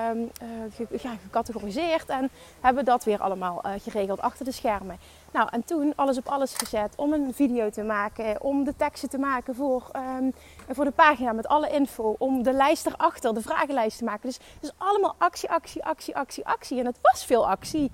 ge 0.75 0.87
ja, 1.03 1.15
gecategoriseerd 1.23 2.09
en 2.09 2.31
hebben 2.61 2.85
dat 2.85 3.05
weer 3.05 3.21
allemaal 3.21 3.63
geregeld 3.79 4.21
achter 4.21 4.45
de 4.45 4.53
schermen. 4.53 4.99
Nou, 5.33 5.49
en 5.51 5.65
toen 5.65 5.93
alles 5.97 6.19
op 6.19 6.29
alles 6.29 6.55
gezet 6.55 6.93
om 6.97 7.13
een 7.13 7.35
video 7.35 7.71
te 7.71 7.83
maken, 7.83 8.41
om 8.43 8.65
de 8.65 8.77
teksten 8.77 9.09
te 9.09 9.19
maken 9.19 9.55
voor, 9.55 9.91
um, 10.19 10.33
voor 10.69 10.85
de 10.85 10.91
pagina 10.91 11.33
met 11.33 11.47
alle 11.47 11.71
info, 11.71 12.15
om 12.19 12.43
de 12.43 12.53
lijst 12.53 12.87
erachter, 12.87 13.35
de 13.35 13.41
vragenlijst 13.41 13.99
te 13.99 14.05
maken. 14.05 14.29
Dus, 14.29 14.39
dus 14.61 14.73
allemaal 14.77 15.15
actie, 15.19 15.51
actie, 15.51 15.85
actie, 15.85 16.17
actie, 16.17 16.47
actie. 16.47 16.79
En 16.79 16.87
het 16.87 16.99
was 17.01 17.25
veel 17.25 17.49
actie, 17.49 17.91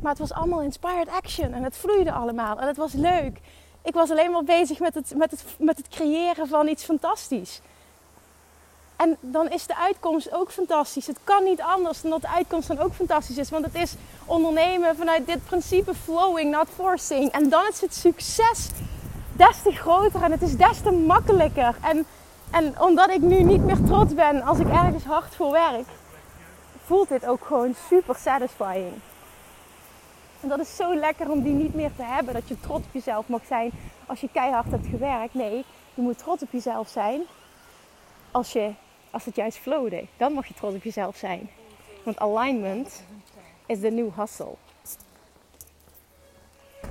maar 0.00 0.10
het 0.10 0.20
was 0.20 0.32
allemaal 0.32 0.62
inspired 0.62 1.08
action 1.08 1.52
en 1.52 1.62
het 1.62 1.76
vloeide 1.76 2.12
allemaal 2.12 2.60
en 2.60 2.66
het 2.66 2.76
was 2.76 2.92
leuk. 2.92 3.40
Ik 3.86 3.94
was 3.94 4.10
alleen 4.10 4.30
maar 4.30 4.44
bezig 4.44 4.78
met 4.78 4.94
het, 4.94 5.12
met 5.16 5.30
het, 5.30 5.44
met 5.58 5.76
het 5.76 5.88
creëren 5.88 6.48
van 6.48 6.68
iets 6.68 6.84
fantastisch. 6.84 7.60
En 8.96 9.16
dan 9.20 9.50
is 9.50 9.66
de 9.66 9.76
uitkomst 9.76 10.32
ook 10.32 10.50
fantastisch. 10.50 11.06
Het 11.06 11.18
kan 11.24 11.44
niet 11.44 11.60
anders 11.60 12.00
dan 12.00 12.10
dat 12.10 12.20
de 12.20 12.28
uitkomst 12.28 12.68
dan 12.68 12.78
ook 12.78 12.94
fantastisch 12.94 13.38
is. 13.38 13.50
Want 13.50 13.64
het 13.64 13.74
is 13.74 13.94
ondernemen 14.24 14.96
vanuit 14.96 15.26
dit 15.26 15.44
principe 15.44 15.94
flowing, 15.94 16.50
not 16.50 16.68
forcing. 16.74 17.30
En 17.30 17.48
dan 17.48 17.68
is 17.70 17.80
het 17.80 17.94
succes 17.94 18.68
des 19.32 19.62
te 19.62 19.72
groter 19.72 20.22
en 20.22 20.30
het 20.30 20.42
is 20.42 20.56
des 20.56 20.80
te 20.80 20.90
makkelijker. 20.90 21.76
En, 21.82 22.06
en 22.50 22.80
omdat 22.80 23.10
ik 23.10 23.20
nu 23.20 23.42
niet 23.42 23.64
meer 23.64 23.82
trots 23.84 24.14
ben 24.14 24.42
als 24.42 24.58
ik 24.58 24.68
ergens 24.68 25.04
hard 25.04 25.34
voor 25.34 25.50
werk, 25.50 25.86
voelt 26.84 27.08
dit 27.08 27.26
ook 27.26 27.44
gewoon 27.44 27.74
super 27.88 28.14
satisfying. 28.14 28.92
En 30.40 30.48
dat 30.48 30.60
is 30.60 30.76
zo 30.76 30.94
lekker 30.94 31.30
om 31.30 31.42
die 31.42 31.52
niet 31.52 31.74
meer 31.74 31.90
te 31.96 32.02
hebben. 32.02 32.34
Dat 32.34 32.48
je 32.48 32.60
trots 32.60 32.86
op 32.86 32.92
jezelf 32.92 33.28
mag 33.28 33.44
zijn 33.46 33.70
als 34.06 34.20
je 34.20 34.28
keihard 34.32 34.70
hebt 34.70 34.86
gewerkt. 34.86 35.34
Nee, 35.34 35.64
je 35.94 36.02
moet 36.02 36.18
trots 36.18 36.42
op 36.42 36.52
jezelf 36.52 36.88
zijn 36.88 37.20
als, 38.30 38.52
je, 38.52 38.72
als 39.10 39.24
het 39.24 39.36
juist 39.36 39.58
flowde. 39.58 40.06
Dan 40.16 40.32
mag 40.32 40.46
je 40.46 40.54
trots 40.54 40.74
op 40.74 40.82
jezelf 40.82 41.16
zijn. 41.16 41.50
Want 42.02 42.18
alignment 42.18 43.02
is 43.66 43.80
de 43.80 43.90
new 43.90 44.08
hustle. 44.16 44.54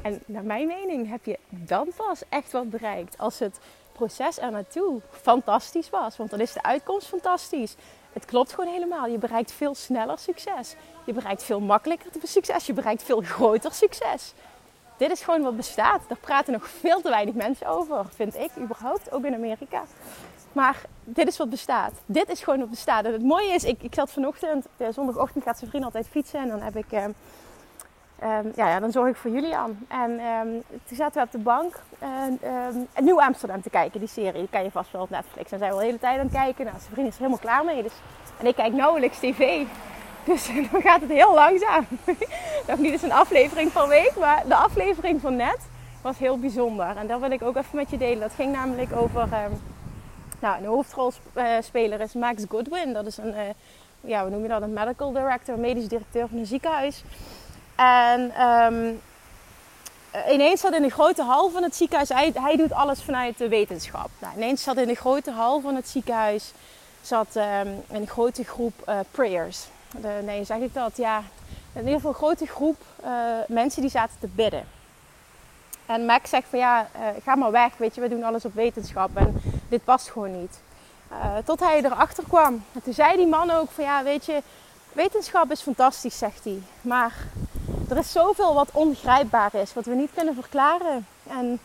En 0.02 0.22
naar 0.26 0.44
mijn 0.44 0.68
mening 0.68 1.10
heb 1.10 1.26
je 1.26 1.40
dan 1.50 1.92
pas 1.96 2.24
echt 2.30 2.52
wat 2.52 2.70
bereikt. 2.70 3.18
Als 3.18 3.40
het 3.40 3.60
proces 3.92 4.40
er 4.40 4.52
naartoe 4.52 5.02
fantastisch 5.12 5.90
was. 5.90 6.18
Want 6.18 6.30
dan 6.30 6.40
is 6.40 6.54
de 6.54 6.64
uitkomst 6.64 7.08
fantastisch. 7.08 7.76
Het 8.16 8.26
klopt 8.26 8.54
gewoon 8.54 8.74
helemaal. 8.74 9.08
Je 9.08 9.18
bereikt 9.18 9.52
veel 9.52 9.76
sneller 9.76 10.20
succes. 10.20 10.76
Je 11.04 11.14
bereikt 11.14 11.44
veel 11.44 11.60
makkelijker 11.60 12.12
succes. 12.24 12.66
Je 12.66 12.74
bereikt 12.74 13.04
veel 13.04 13.22
groter 13.22 13.74
succes. 13.74 14.34
dit 14.98 15.12
is 15.12 15.22
gewoon 15.22 15.42
wat 15.42 15.56
bestaat. 15.56 16.02
Daar 16.08 16.18
praten 16.18 16.54
nog 16.54 16.68
veel 16.68 17.02
te 17.02 17.10
weinig 17.10 17.36
mensen 17.36 17.68
over, 17.68 18.06
vind 18.16 18.36
ik 18.36 18.52
überhaupt, 18.58 19.12
ook 19.12 19.24
in 19.24 19.34
Amerika. 19.34 19.84
Maar 20.52 20.82
dit 21.04 21.28
is 21.28 21.38
wat 21.38 21.50
bestaat. 21.50 21.92
Dit 22.06 22.30
is 22.30 22.44
gewoon 22.44 22.60
wat 22.60 22.70
bestaat. 22.70 23.06
En 23.06 23.14
het 23.14 23.24
mooie 23.24 23.54
is, 23.54 23.64
ik, 23.64 23.84
ik 23.84 23.94
zat 23.94 24.12
vanochtend, 24.12 24.66
de 24.78 24.92
zondagochtend 24.92 25.44
gaat 25.44 25.58
zijn 25.58 25.70
vriend 25.70 25.86
altijd 25.86 26.08
fietsen. 26.08 26.40
En 26.40 26.48
dan 26.48 26.62
heb 26.62 26.76
ik, 26.76 26.92
um, 28.26 28.52
ja, 28.56 28.70
ja, 28.70 28.80
dan 28.80 28.92
zorg 28.92 29.10
ik 29.10 29.16
voor 29.16 29.32
Julian. 29.32 29.78
En 29.88 30.12
um, 30.12 30.64
toen 30.88 30.98
zaten 30.98 31.22
we 31.22 31.26
op 31.26 31.32
de 31.32 31.38
bank 31.38 31.80
en, 32.00 32.40
um, 32.76 32.88
Nieuw 33.06 33.22
Amsterdam 33.22 33.62
te 33.62 33.70
kijken, 33.70 34.00
die 34.00 34.10
serie. 34.10 34.40
Die 34.40 34.50
kan 34.50 34.64
je 34.64 34.72
vast 34.72 34.92
wel 34.92 35.02
op 35.02 35.10
Netflix. 35.10 35.52
En 35.52 35.58
zijn 35.58 35.72
we 35.72 35.78
de 35.78 35.86
hele 35.86 36.00
tijd 36.00 36.20
aan 36.20 36.26
het 36.26 36.34
kijken. 36.34 36.66
Nou, 36.66 36.78
zijn 36.80 36.94
vriend 36.94 37.08
is 37.08 37.14
er 37.14 37.20
helemaal 37.20 37.40
klaar 37.40 37.66
mee. 37.66 37.84
Dus, 37.84 37.94
en 38.40 38.46
ik 38.46 38.56
kijk 38.56 38.74
nauwelijks 38.74 39.20
tv. 39.20 39.64
Dus 40.26 40.48
dan 40.72 40.82
gaat 40.82 41.02
het 41.02 41.10
heel 41.10 41.34
langzaam. 41.34 41.86
Nog 42.68 42.78
niet 42.78 42.92
eens 42.92 43.02
een 43.02 43.12
aflevering 43.12 43.72
per 43.72 43.88
week, 43.88 44.14
maar 44.20 44.44
de 44.48 44.56
aflevering 44.56 45.22
van 45.22 45.36
net 45.36 45.58
was 46.02 46.18
heel 46.18 46.40
bijzonder. 46.40 46.98
En 46.98 47.08
dat 47.08 47.20
wil 47.20 47.32
ik 47.32 47.42
ook 47.42 47.56
even 47.56 47.76
met 47.76 47.90
je 47.90 47.98
delen. 47.98 48.20
Dat 48.20 48.34
ging 48.34 48.52
namelijk 48.52 48.96
over 48.96 49.28
nou, 50.40 50.58
een 50.58 50.66
hoofdrolspeler 50.66 52.02
is 52.02 52.14
Max 52.14 52.44
Goodwin. 52.50 52.94
Dat 52.94 53.06
is 53.06 53.18
een, 53.18 53.34
uh, 53.34 53.40
ja, 54.02 54.22
hoe 54.22 54.30
noem 54.30 54.42
je 54.42 54.48
dat? 54.48 54.62
Een 54.62 54.74
medical 54.74 55.12
director, 55.12 55.60
medisch 55.60 55.88
directeur 55.88 56.28
van 56.28 56.38
een 56.38 56.46
ziekenhuis. 56.46 57.04
En 57.76 58.42
um, 58.42 59.02
ineens 60.30 60.62
zat 60.62 60.74
in 60.74 60.82
de 60.82 60.90
grote 60.90 61.24
hal 61.24 61.50
van 61.50 61.64
het 61.64 61.76
ziekenhuis, 61.76 62.10
hij, 62.34 62.56
doet 62.58 62.74
alles 62.74 63.04
vanuit 63.04 63.38
de 63.38 63.48
wetenschap. 63.48 64.10
Nou, 64.20 64.36
ineens 64.36 64.64
zat 64.64 64.78
in 64.78 64.88
de 64.88 64.96
grote 64.96 65.32
hal 65.32 65.62
van 65.62 65.76
het 65.76 65.90
ziekenhuis 65.90 66.52
zat, 67.02 67.36
um, 67.36 67.84
een 67.90 68.08
grote 68.08 68.44
groep 68.44 68.74
uh, 68.90 69.00
prayers. 69.12 69.66
Nee, 70.24 70.44
zeg 70.44 70.58
ik 70.58 70.74
dat? 70.74 70.98
Ja, 70.98 71.24
in 71.74 71.80
ieder 71.80 71.94
geval 71.94 72.10
een 72.10 72.18
grote 72.18 72.46
groep 72.46 72.82
uh, 73.04 73.10
mensen 73.48 73.82
die 73.82 73.92
zaten 73.92 74.16
te 74.20 74.28
bidden. 74.28 74.68
En 75.86 76.06
Max 76.06 76.30
zegt 76.30 76.48
van 76.50 76.60
ja, 76.60 76.88
ga 77.24 77.36
maar 77.36 77.52
weg, 77.52 77.78
weet 77.78 77.96
je, 77.96 78.02
we 78.02 78.10
doen 78.10 78.24
alles 78.24 78.46
op 78.46 78.54
wetenschap 78.54 79.10
en 79.14 79.42
dit 79.70 79.84
past 79.84 80.10
gewoon 80.10 80.40
niet. 80.42 80.60
Tot 81.46 81.60
hij 81.60 81.84
erachter 81.84 82.24
kwam. 82.28 82.64
En 82.74 82.84
toen 82.84 82.94
zei 82.94 83.18
die 83.18 83.28
man 83.28 83.52
ook 83.52 83.72
van 83.72 83.84
ja, 83.84 84.04
weet 84.04 84.26
je, 84.26 84.42
wetenschap 84.96 85.52
is 85.52 85.62
fantastisch, 85.62 86.18
zegt 86.18 86.44
hij. 86.44 86.62
Maar 86.82 87.14
er 87.90 87.98
is 87.98 88.12
zoveel 88.12 88.54
wat 88.54 88.70
ongrijpbaar 88.72 89.56
is, 89.56 89.74
wat 89.74 89.86
we 89.86 89.96
niet 89.96 90.12
kunnen 90.14 90.34
verklaren. 90.34 91.08
En 91.28 91.60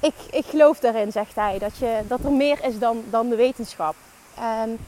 ik, 0.00 0.14
ik 0.30 0.44
geloof 0.44 0.78
daarin, 0.78 1.12
zegt 1.12 1.34
hij, 1.34 1.58
dat, 1.58 1.76
je, 1.76 2.00
dat 2.08 2.20
er 2.24 2.32
meer 2.32 2.64
is 2.64 2.78
dan, 2.78 3.04
dan 3.10 3.28
de 3.28 3.36
wetenschap. 3.36 3.94
En 4.34 4.78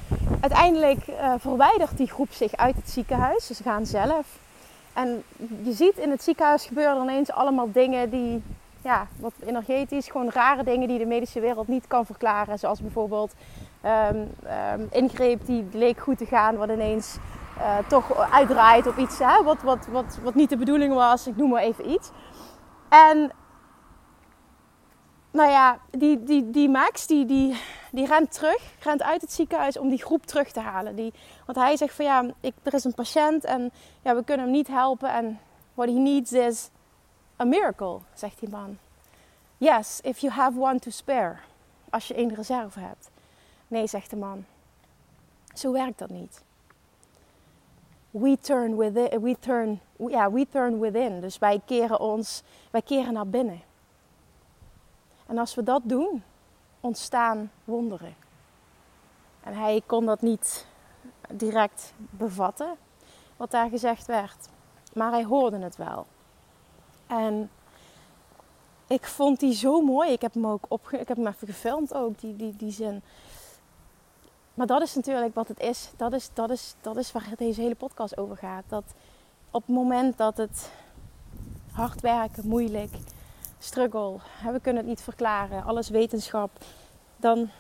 uiteindelijk 0.40 1.06
uh, 1.08 1.34
verwijdert 1.38 1.96
die 1.96 2.10
groep 2.10 2.32
zich 2.32 2.56
uit 2.56 2.76
het 2.76 2.90
ziekenhuis. 2.90 3.46
Ze 3.46 3.62
gaan 3.62 3.86
zelf. 3.86 4.26
En 4.92 5.22
je 5.62 5.72
ziet 5.72 5.96
in 5.96 6.10
het 6.10 6.22
ziekenhuis 6.22 6.64
gebeuren 6.64 7.02
ineens 7.02 7.30
allemaal 7.30 7.72
dingen 7.72 8.10
die, 8.10 8.42
ja, 8.82 9.06
wat 9.16 9.32
energetisch, 9.46 10.06
gewoon 10.06 10.30
rare 10.30 10.64
dingen 10.64 10.88
die 10.88 10.98
de 10.98 11.06
medische 11.06 11.40
wereld 11.40 11.68
niet 11.68 11.86
kan 11.86 12.06
verklaren. 12.06 12.58
Zoals 12.58 12.80
bijvoorbeeld 12.80 13.32
um, 13.88 14.30
um, 14.80 14.88
ingreep 14.90 15.46
die 15.46 15.66
leek 15.72 15.98
goed 15.98 16.18
te 16.18 16.26
gaan, 16.26 16.56
wat 16.56 16.68
ineens 16.68 17.16
uh, 17.58 17.78
toch 17.88 18.30
uitdraait 18.30 18.86
op 18.86 18.96
iets 18.96 19.18
hè, 19.18 19.42
wat, 19.42 19.62
wat, 19.62 19.86
wat, 19.86 20.18
wat 20.22 20.34
niet 20.34 20.48
de 20.48 20.56
bedoeling 20.56 20.94
was. 20.94 21.26
Ik 21.26 21.36
noem 21.36 21.50
maar 21.50 21.62
even 21.62 21.90
iets. 21.90 22.10
En 22.88 23.30
nou 25.30 25.50
ja, 25.50 25.78
die, 25.90 26.22
die, 26.22 26.50
die 26.50 26.68
Max 26.68 27.06
die, 27.06 27.26
die, 27.26 27.60
die 27.90 28.06
rent 28.06 28.32
terug, 28.32 28.62
rent 28.80 29.02
uit 29.02 29.20
het 29.20 29.32
ziekenhuis 29.32 29.78
om 29.78 29.88
die 29.88 30.02
groep 30.02 30.26
terug 30.26 30.50
te 30.50 30.60
halen. 30.60 30.96
Die, 30.96 31.12
want 31.46 31.58
hij 31.58 31.76
zegt 31.76 31.94
van 31.94 32.04
ja, 32.04 32.24
ik, 32.40 32.54
er 32.62 32.74
is 32.74 32.84
een 32.84 32.94
patiënt 32.94 33.44
en 33.44 33.72
ja, 34.02 34.14
we 34.14 34.24
kunnen 34.24 34.46
hem 34.46 34.54
niet 34.54 34.68
helpen. 34.68 35.12
En 35.12 35.38
what 35.74 35.88
he 35.88 35.94
needs 35.94 36.32
is 36.32 36.70
a 37.40 37.44
miracle, 37.44 37.98
zegt 38.14 38.40
die 38.40 38.48
man. 38.48 38.78
Yes, 39.58 40.00
if 40.02 40.18
you 40.18 40.32
have 40.32 40.60
one 40.60 40.78
to 40.78 40.90
spare. 40.90 41.36
Als 41.90 42.08
je 42.08 42.14
één 42.14 42.34
reserve 42.34 42.80
hebt. 42.80 43.10
Nee, 43.68 43.86
zegt 43.86 44.10
de 44.10 44.16
man. 44.16 44.44
Zo 45.54 45.72
werkt 45.72 45.98
dat 45.98 46.10
niet. 46.10 46.42
We 48.10 48.38
turn 48.40 48.76
within, 48.76 49.20
we 49.22 49.36
turn, 49.38 49.80
ja, 49.96 50.32
we 50.32 50.46
turn 50.48 50.80
within. 50.80 51.20
Dus 51.20 51.38
wij 51.38 51.60
keren 51.64 52.00
ons, 52.00 52.42
wij 52.70 52.82
keren 52.82 53.12
naar 53.12 53.28
binnen. 53.28 53.60
En 55.26 55.38
als 55.38 55.54
we 55.54 55.62
dat 55.62 55.82
doen, 55.84 56.22
ontstaan 56.80 57.50
wonderen. 57.64 58.14
En 59.42 59.54
hij 59.54 59.82
kon 59.86 60.06
dat 60.06 60.20
niet 60.22 60.66
direct 61.32 61.92
bevatten, 61.96 62.76
wat 63.36 63.50
daar 63.50 63.68
gezegd 63.68 64.06
werd. 64.06 64.48
Maar 64.92 65.10
hij 65.10 65.24
hoorde 65.24 65.58
het 65.58 65.76
wel. 65.76 66.06
En 67.06 67.50
ik 68.86 69.06
vond 69.06 69.40
die 69.40 69.54
zo 69.54 69.80
mooi. 69.80 70.10
Ik 70.10 70.20
heb 70.20 70.34
hem 70.34 70.46
ook 70.46 70.64
opge 70.68 70.98
ik 70.98 71.08
heb 71.08 71.16
hem 71.16 71.26
even 71.26 71.46
gefilmd 71.46 71.94
ook, 71.94 72.20
die, 72.20 72.36
die, 72.36 72.56
die 72.56 72.72
zin. 72.72 73.02
Maar 74.58 74.66
dat 74.66 74.82
is 74.82 74.94
natuurlijk 74.94 75.34
wat 75.34 75.48
het 75.48 75.60
is. 75.60 75.90
Dat 75.96 76.12
is, 76.12 76.30
dat, 76.32 76.50
is, 76.50 76.74
dat 76.80 76.96
is 76.96 77.12
waar 77.12 77.32
deze 77.36 77.60
hele 77.60 77.74
podcast 77.74 78.16
over 78.16 78.36
gaat. 78.36 78.64
Dat 78.68 78.84
op 79.50 79.66
het 79.66 79.76
moment 79.76 80.16
dat 80.16 80.36
het 80.36 80.70
hard 81.72 82.00
werken, 82.00 82.48
moeilijk, 82.48 82.92
struggle, 83.58 84.16
we 84.52 84.60
kunnen 84.60 84.82
het 84.82 84.90
niet 84.90 85.00
verklaren, 85.00 85.64
alles 85.64 85.88
wetenschap, 85.88 86.50
dan 87.16 87.50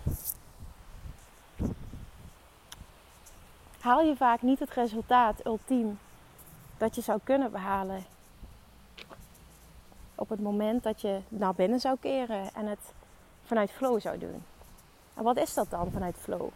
haal 3.80 4.00
je 4.00 4.16
vaak 4.16 4.42
niet 4.42 4.58
het 4.58 4.70
resultaat 4.70 5.46
ultiem 5.46 5.98
dat 6.78 6.94
je 6.94 7.00
zou 7.00 7.20
kunnen 7.24 7.50
behalen 7.50 8.04
op 10.14 10.28
het 10.28 10.40
moment 10.40 10.82
dat 10.82 11.00
je 11.00 11.20
naar 11.28 11.54
binnen 11.54 11.80
zou 11.80 11.96
keren 12.00 12.54
en 12.54 12.66
het 12.66 12.92
vanuit 13.42 13.70
flow 13.70 14.00
zou 14.00 14.18
doen. 14.18 14.42
En 15.14 15.22
wat 15.22 15.36
is 15.36 15.54
dat 15.54 15.70
dan 15.70 15.90
vanuit 15.90 16.16
flow? 16.16 16.50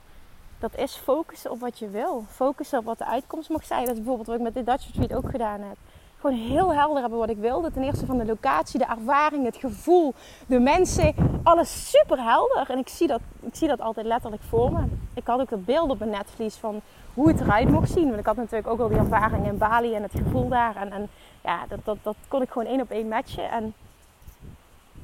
Dat 0.62 0.76
is 0.76 0.96
focussen 0.96 1.50
op 1.50 1.60
wat 1.60 1.78
je 1.78 1.88
wil. 1.88 2.24
Focussen 2.28 2.78
op 2.78 2.84
wat 2.84 2.98
de 2.98 3.06
uitkomst 3.06 3.48
mag 3.48 3.64
zijn. 3.64 3.80
Dat 3.80 3.90
is 3.90 3.96
bijvoorbeeld 3.96 4.26
wat 4.26 4.36
ik 4.36 4.42
met 4.42 4.54
de 4.54 4.62
Dutch 4.62 4.86
Retreat 4.86 5.24
ook 5.24 5.30
gedaan 5.30 5.60
heb 5.60 5.76
gewoon 6.22 6.36
heel 6.36 6.74
helder 6.74 7.00
hebben 7.00 7.18
wat 7.18 7.28
ik 7.28 7.36
wilde. 7.36 7.72
Ten 7.72 7.82
eerste 7.82 8.06
van 8.06 8.18
de 8.18 8.24
locatie, 8.24 8.78
de 8.78 8.84
ervaring, 8.84 9.44
het 9.44 9.56
gevoel, 9.56 10.14
de 10.46 10.58
mensen. 10.58 11.14
Alles 11.42 11.90
super 11.90 12.22
helder. 12.22 12.70
En 12.70 12.78
ik 12.78 12.88
zie 12.88 13.06
dat, 13.06 13.20
ik 13.40 13.54
zie 13.54 13.68
dat 13.68 13.80
altijd 13.80 14.06
letterlijk 14.06 14.42
voor 14.42 14.72
me. 14.72 14.84
Ik 15.14 15.26
had 15.26 15.40
ook 15.40 15.50
het 15.50 15.64
beeld 15.64 15.90
op 15.90 15.98
mijn 15.98 16.10
netvlies 16.10 16.54
van 16.54 16.80
hoe 17.14 17.28
het 17.28 17.40
eruit 17.40 17.68
mocht 17.68 17.90
zien. 17.90 18.06
Want 18.06 18.18
ik 18.18 18.26
had 18.26 18.36
natuurlijk 18.36 18.68
ook 18.68 18.80
al 18.80 18.88
die 18.88 18.98
ervaring 18.98 19.46
in 19.46 19.58
Bali 19.58 19.94
en 19.94 20.02
het 20.02 20.12
gevoel 20.12 20.48
daar. 20.48 20.76
En, 20.76 20.92
en 20.92 21.08
ja, 21.44 21.66
dat, 21.68 21.78
dat, 21.84 21.96
dat 22.02 22.16
kon 22.28 22.42
ik 22.42 22.50
gewoon 22.50 22.68
één 22.68 22.80
op 22.80 22.90
één 22.90 23.08
matchen. 23.08 23.50
En 23.50 23.74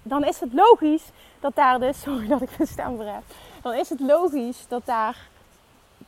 dan 0.02 0.24
is 0.24 0.40
het 0.40 0.52
logisch 0.52 1.10
dat 1.40 1.54
daar 1.54 1.78
dus... 1.80 2.00
Sorry 2.02 2.26
dat 2.26 2.42
ik 2.42 2.58
mijn 2.58 2.68
stem 2.68 3.00
heb. 3.00 3.22
Dan 3.62 3.74
is 3.74 3.88
het 3.88 4.00
logisch 4.00 4.64
dat 4.68 4.86
daar 4.86 5.28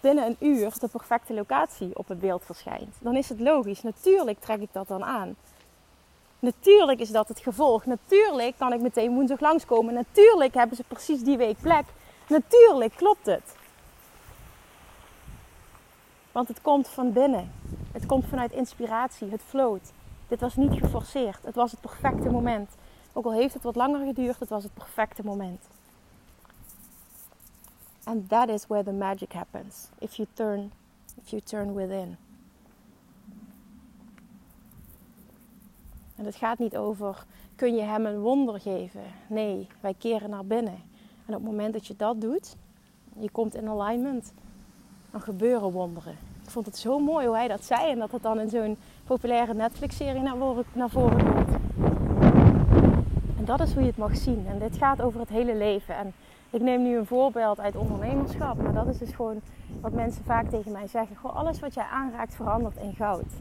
binnen 0.01 0.27
een 0.27 0.37
uur 0.39 0.73
de 0.81 0.89
perfecte 0.89 1.35
locatie 1.35 1.91
op 1.99 2.09
het 2.09 2.21
beeld 2.21 2.45
verschijnt. 2.45 2.95
Dan 2.99 3.17
is 3.17 3.29
het 3.29 3.41
logisch. 3.41 3.83
Natuurlijk 3.83 4.41
trek 4.41 4.61
ik 4.61 4.73
dat 4.73 4.89
dan 4.89 5.05
aan. 5.05 5.37
Natuurlijk 6.39 7.01
is 7.01 7.11
dat 7.11 7.29
het 7.29 7.41
gevolg. 7.41 7.85
Natuurlijk 7.85 8.55
kan 8.59 8.73
ik 8.73 8.81
meteen 8.81 9.15
woensdag 9.15 9.41
langskomen. 9.41 9.95
Natuurlijk 9.95 10.55
hebben 10.55 10.77
ze 10.77 10.85
precies 10.89 11.23
die 11.23 11.37
week 11.37 11.61
plek. 11.61 11.85
Natuurlijk 12.29 12.95
klopt 12.97 13.27
het. 13.27 13.55
Want 16.33 16.49
het 16.49 16.61
komt 16.63 16.89
van 16.89 17.13
binnen. 17.13 17.53
Het 17.93 18.07
komt 18.07 18.25
vanuit 18.27 18.53
inspiratie. 18.53 19.31
Het 19.31 19.43
floot. 19.47 19.93
Dit 20.29 20.41
was 20.41 20.57
niet 20.57 20.81
geforceerd. 20.81 21.39
Het 21.43 21.55
was 21.55 21.71
het 21.71 21.81
perfecte 21.81 22.31
moment. 22.31 22.71
Ook 23.13 23.25
al 23.25 23.33
heeft 23.33 23.55
het 23.55 23.63
wat 23.63 23.77
langer 23.77 24.07
geduurd, 24.07 24.41
het 24.41 24.49
was 24.49 24.63
het 24.63 24.75
perfecte 24.75 25.25
moment. 25.25 25.65
And 28.11 28.29
that 28.29 28.49
is 28.49 28.67
where 28.67 28.83
the 28.83 28.93
magic 28.93 29.33
happens. 29.33 29.89
If 30.01 30.17
you 30.17 30.29
turn, 30.35 30.73
if 31.23 31.31
you 31.31 31.43
turn 31.43 31.75
within. 31.75 32.17
En 36.17 36.25
het 36.25 36.35
gaat 36.35 36.59
niet 36.59 36.77
over 36.77 37.25
kun 37.57 37.75
je 37.75 37.83
hem 37.83 38.07
een 38.07 38.21
wonder 38.21 38.61
geven. 38.61 39.01
Nee, 39.29 39.69
wij 39.81 39.95
keren 39.99 40.31
naar 40.31 40.45
binnen. 40.45 40.83
En 41.27 41.35
op 41.35 41.41
het 41.41 41.43
moment 41.43 41.73
dat 41.73 41.87
je 41.87 41.95
dat 41.97 42.21
doet, 42.21 42.57
je 43.19 43.31
komt 43.31 43.55
in 43.55 43.69
alignment, 43.69 44.33
dan 45.11 45.21
gebeuren 45.21 45.71
wonderen. 45.71 46.17
Ik 46.43 46.51
vond 46.51 46.67
het 46.67 46.77
zo 46.79 46.99
mooi 46.99 47.27
hoe 47.27 47.37
hij 47.37 47.49
dat 47.49 47.65
zei 47.65 47.91
en 47.91 47.99
dat 47.99 48.13
het 48.13 48.23
dan 48.23 48.41
in 48.41 48.51
zo'n 48.51 48.77
populaire 49.05 49.55
Netflix-serie 49.55 50.23
naar 50.23 50.37
voren, 50.37 50.65
naar 50.73 50.91
voren 50.91 51.33
komt. 51.33 51.57
En 53.39 53.45
dat 53.45 53.61
is 53.61 53.73
hoe 53.73 53.83
je 53.83 53.89
het 53.89 53.97
mag 53.97 54.17
zien. 54.17 54.47
En 54.47 54.59
dit 54.59 54.77
gaat 54.77 55.03
over 55.03 55.21
het 55.21 55.29
hele 55.29 55.57
leven. 55.57 55.97
En 55.97 56.13
ik 56.51 56.61
neem 56.61 56.83
nu 56.83 56.97
een 56.97 57.07
voorbeeld 57.07 57.61
uit 57.61 57.77
ondernemerschap, 57.77 58.63
maar 58.63 58.73
dat 58.73 58.87
is 58.87 58.99
dus 58.99 59.11
gewoon 59.11 59.41
wat 59.81 59.93
mensen 59.93 60.25
vaak 60.25 60.49
tegen 60.49 60.73
mij 60.73 60.87
zeggen. 60.87 61.17
Gewoon 61.17 61.37
alles 61.37 61.61
wat 61.61 61.75
jij 61.75 61.85
aanraakt 61.85 62.35
verandert 62.35 62.77
in 62.77 62.95
goud. 62.95 63.33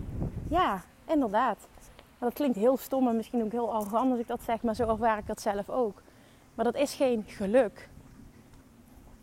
Ja, 0.49 0.81
inderdaad. 1.07 1.67
Dat 2.19 2.33
klinkt 2.33 2.57
heel 2.57 2.77
stom 2.77 3.07
en 3.07 3.15
misschien 3.15 3.43
ook 3.43 3.51
heel 3.51 3.73
arrogant 3.73 4.11
als 4.11 4.19
ik 4.19 4.27
dat 4.27 4.41
zeg, 4.41 4.61
maar 4.61 4.75
zo 4.75 4.87
ervaar 4.87 5.17
ik 5.17 5.27
dat 5.27 5.41
zelf 5.41 5.69
ook. 5.69 6.01
Maar 6.55 6.65
dat 6.65 6.75
is 6.75 6.93
geen 6.93 7.23
geluk. 7.27 7.89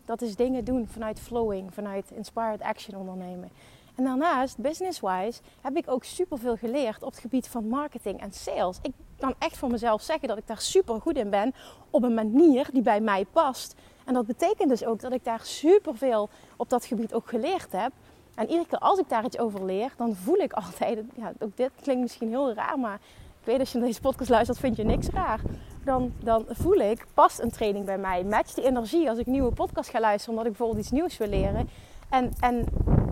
Dat 0.05 0.21
is 0.21 0.35
dingen 0.35 0.65
doen 0.65 0.87
vanuit 0.87 1.19
flowing, 1.19 1.73
vanuit 1.73 2.11
inspired 2.11 2.61
action 2.61 2.99
ondernemen. 2.99 3.49
En 3.97 4.03
daarnaast, 4.03 4.57
business-wise, 4.57 5.41
heb 5.61 5.77
ik 5.77 5.89
ook 5.89 6.03
superveel 6.03 6.55
geleerd 6.55 7.03
op 7.03 7.11
het 7.11 7.19
gebied 7.19 7.47
van 7.47 7.67
marketing 7.67 8.21
en 8.21 8.31
sales. 8.31 8.79
Ik 8.81 8.91
kan 9.19 9.33
echt 9.39 9.57
voor 9.57 9.69
mezelf 9.69 10.01
zeggen 10.01 10.27
dat 10.27 10.37
ik 10.37 10.47
daar 10.47 10.61
super 10.61 11.01
goed 11.01 11.17
in 11.17 11.29
ben 11.29 11.53
op 11.89 12.03
een 12.03 12.13
manier 12.13 12.67
die 12.73 12.81
bij 12.81 13.01
mij 13.01 13.25
past. 13.31 13.75
En 14.05 14.13
dat 14.13 14.25
betekent 14.25 14.69
dus 14.69 14.85
ook 14.85 14.99
dat 14.99 15.11
ik 15.11 15.23
daar 15.23 15.39
superveel 15.43 16.29
op 16.57 16.69
dat 16.69 16.85
gebied 16.85 17.13
ook 17.13 17.29
geleerd 17.29 17.71
heb. 17.71 17.91
En 18.35 18.47
iedere 18.47 18.67
keer 18.67 18.79
als 18.79 18.99
ik 18.99 19.09
daar 19.09 19.25
iets 19.25 19.37
over 19.37 19.65
leer, 19.65 19.93
dan 19.97 20.15
voel 20.15 20.37
ik 20.37 20.53
altijd, 20.63 20.99
ja, 21.15 21.31
ook 21.39 21.57
dit 21.57 21.71
klinkt 21.81 22.01
misschien 22.01 22.29
heel 22.29 22.53
raar, 22.53 22.79
maar 22.79 22.99
ik 23.39 23.45
weet 23.45 23.59
als 23.59 23.71
je 23.71 23.77
naar 23.77 23.87
deze 23.87 24.01
podcast 24.01 24.29
luistert, 24.29 24.59
vind 24.59 24.75
je 24.75 24.83
niks 24.83 25.07
raar. 25.07 25.39
Dan, 25.83 26.13
dan 26.19 26.45
voel 26.49 26.75
ik, 26.75 27.05
past 27.13 27.39
een 27.39 27.51
training 27.51 27.85
bij 27.85 27.97
mij? 27.97 28.23
Match 28.23 28.53
die 28.53 28.65
energie 28.65 29.09
als 29.09 29.19
ik 29.19 29.25
nieuwe 29.25 29.51
podcast 29.51 29.89
ga 29.89 29.99
luisteren, 29.99 30.29
omdat 30.29 30.45
ik 30.45 30.57
bijvoorbeeld 30.57 30.85
iets 30.85 30.91
nieuws 30.91 31.17
wil 31.17 31.27
leren. 31.27 31.69
En, 32.09 32.33
en 32.39 32.65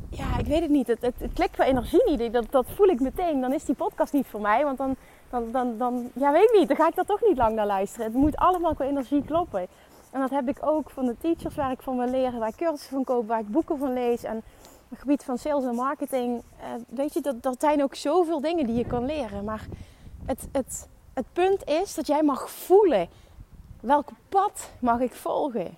ja, 0.10 0.38
ik 0.38 0.46
weet 0.46 0.62
het 0.62 0.70
niet. 0.70 0.88
Het, 0.88 1.02
het, 1.02 1.16
klikt 1.34 1.52
qua 1.52 1.66
energie 1.66 2.04
niet. 2.06 2.34
Dat, 2.34 2.46
dat 2.50 2.66
voel 2.76 2.88
ik 2.88 3.00
meteen. 3.00 3.42
Dan 3.42 3.54
is 3.54 3.66
die 3.66 3.76
podcast 3.76 4.14
niet 4.14 4.28
voor 4.28 4.42
mij. 4.42 4.64
Want 4.64 4.78
dan, 4.78 4.96
dan, 5.30 5.52
dan, 5.52 5.78
dan, 5.78 6.12
ja, 6.14 6.32
weet 6.32 6.56
niet. 6.58 6.68
Dan 6.68 6.78
ga 6.78 6.88
ik 6.88 6.96
daar 6.96 7.06
toch 7.06 7.22
niet 7.28 7.38
lang 7.38 7.56
naar 7.56 7.66
luisteren. 7.66 8.06
Het 8.06 8.16
moet 8.16 8.36
allemaal 8.36 8.76
qua 8.76 8.86
energie 8.86 9.24
kloppen. 9.24 9.68
En 10.12 10.20
dat 10.20 10.30
heb 10.30 10.48
ik 10.48 10.58
ook 10.62 10.90
van 10.90 11.06
de 11.06 11.18
teachers 11.18 11.56
waar 11.56 11.72
ik 11.72 11.82
van 11.82 11.98
wil 11.98 12.10
leren, 12.10 12.40
waar 12.40 12.50
ik 12.50 12.56
cursussen 12.56 12.90
van 12.90 13.04
koop, 13.04 13.28
waar 13.28 13.40
ik 13.40 13.52
boeken 13.52 13.78
van 13.78 13.94
lees. 13.94 14.24
En 14.24 14.44
het 14.90 15.00
gebied 15.00 15.24
van 15.24 15.38
sales 15.38 15.64
en 15.64 15.76
marketing. 15.76 16.42
Eh, 16.60 16.68
weet 16.88 17.14
je, 17.14 17.22
dat, 17.22 17.44
dat 17.44 17.56
zijn 17.60 17.84
ook 17.84 17.96
zoveel 17.96 18.42
dingen 18.42 18.66
die 18.66 18.76
je 18.76 18.86
kan 18.86 19.06
leren. 19.06 19.44
Maar 19.44 19.66
het, 20.26 20.48
het, 20.52 20.88
het 21.14 21.26
punt 21.34 21.68
is 21.68 21.96
dat 21.96 22.08
jij 22.08 22.24
mag 22.24 22.50
voelen. 22.50 23.10
Welk 23.82 24.10
pad 24.30 24.70
mag 24.80 25.00
ik 25.00 25.14
volgen? 25.14 25.78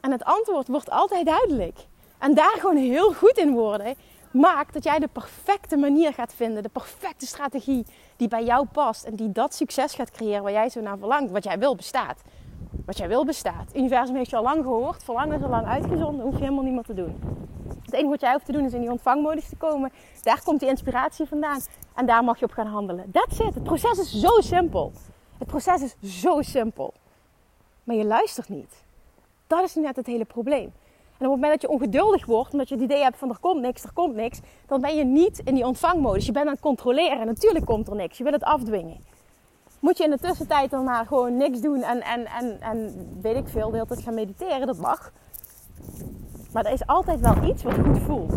En 0.00 0.10
het 0.10 0.24
antwoord 0.24 0.68
wordt 0.68 0.90
altijd 0.90 1.26
duidelijk. 1.26 1.78
En 2.20 2.34
daar 2.34 2.56
gewoon 2.58 2.76
heel 2.76 3.12
goed 3.12 3.38
in 3.38 3.52
worden, 3.52 3.94
maakt 4.30 4.72
dat 4.72 4.84
jij 4.84 4.98
de 4.98 5.08
perfecte 5.08 5.76
manier 5.76 6.12
gaat 6.12 6.34
vinden, 6.34 6.62
de 6.62 6.68
perfecte 6.68 7.26
strategie 7.26 7.86
die 8.16 8.28
bij 8.28 8.44
jou 8.44 8.66
past 8.72 9.04
en 9.04 9.14
die 9.14 9.32
dat 9.32 9.54
succes 9.54 9.94
gaat 9.94 10.10
creëren 10.10 10.42
waar 10.42 10.52
jij 10.52 10.68
zo 10.68 10.80
naar 10.80 10.98
verlangt, 10.98 11.30
wat 11.30 11.44
jij 11.44 11.58
wil 11.58 11.76
bestaat. 11.76 12.22
Wat 12.86 12.98
jij 12.98 13.08
wil 13.08 13.24
bestaat. 13.24 13.66
Het 13.66 13.76
universum 13.76 14.16
heeft 14.16 14.30
je 14.30 14.36
al 14.36 14.42
lang 14.42 14.62
gehoord, 14.62 15.02
verlangen 15.02 15.36
is 15.36 15.42
al 15.42 15.48
lang 15.48 15.66
uitgezonden, 15.66 16.24
hoef 16.24 16.34
je 16.34 16.40
helemaal 16.40 16.64
niet 16.64 16.74
meer 16.74 16.82
te 16.82 16.94
doen. 16.94 17.38
Het 17.82 17.92
enige 17.92 18.10
wat 18.10 18.20
jij 18.20 18.32
hoeft 18.32 18.46
te 18.46 18.52
doen 18.52 18.64
is 18.64 18.72
in 18.72 18.80
die 18.80 18.90
ontvangmodus 18.90 19.48
te 19.48 19.56
komen. 19.56 19.92
Daar 20.22 20.42
komt 20.44 20.60
die 20.60 20.68
inspiratie 20.68 21.26
vandaan 21.26 21.60
en 21.94 22.06
daar 22.06 22.24
mag 22.24 22.38
je 22.38 22.44
op 22.44 22.52
gaan 22.52 22.66
handelen. 22.66 23.10
That's 23.10 23.38
it. 23.38 23.54
Het 23.54 23.62
proces 23.62 23.98
is 23.98 24.20
zo 24.20 24.40
simpel. 24.40 24.92
Het 25.38 25.48
proces 25.48 25.82
is 25.82 26.20
zo 26.20 26.42
simpel. 26.42 26.94
Maar 27.84 27.96
je 27.96 28.04
luistert 28.04 28.48
niet. 28.48 28.82
Dat 29.46 29.64
is 29.64 29.74
net 29.74 29.96
het 29.96 30.06
hele 30.06 30.24
probleem. 30.24 30.72
En 31.20 31.26
op 31.26 31.32
het 31.32 31.40
moment 31.40 31.60
dat 31.60 31.70
je 31.70 31.76
ongeduldig 31.76 32.26
wordt, 32.26 32.52
omdat 32.52 32.68
je 32.68 32.74
het 32.74 32.84
idee 32.84 33.02
hebt 33.02 33.16
van 33.16 33.28
er 33.28 33.38
komt 33.40 33.60
niks, 33.60 33.82
er 33.82 33.92
komt 33.92 34.14
niks, 34.14 34.40
dan 34.66 34.80
ben 34.80 34.96
je 34.96 35.04
niet 35.04 35.38
in 35.44 35.54
die 35.54 35.66
ontvangmodus. 35.66 36.26
Je 36.26 36.32
bent 36.32 36.46
aan 36.46 36.52
het 36.52 36.60
controleren 36.60 37.20
en 37.20 37.26
natuurlijk 37.26 37.64
komt 37.64 37.88
er 37.88 37.96
niks. 37.96 38.18
Je 38.18 38.24
wil 38.24 38.32
het 38.32 38.42
afdwingen. 38.42 38.96
Moet 39.80 39.98
je 39.98 40.04
in 40.04 40.10
de 40.10 40.18
tussentijd 40.18 40.70
dan 40.70 40.84
maar 40.84 41.06
gewoon 41.06 41.36
niks 41.36 41.60
doen 41.60 41.82
en, 41.82 42.02
en, 42.02 42.26
en, 42.26 42.60
en 42.60 43.08
weet 43.22 43.36
ik 43.36 43.48
veel, 43.48 43.70
de 43.70 43.76
hele 43.76 43.86
tijd 43.86 44.00
gaan 44.00 44.14
mediteren, 44.14 44.66
dat 44.66 44.78
mag. 44.78 45.12
Maar 46.52 46.64
er 46.64 46.72
is 46.72 46.86
altijd 46.86 47.20
wel 47.20 47.44
iets 47.44 47.62
wat 47.62 47.74
goed 47.74 47.98
voelt. 47.98 48.32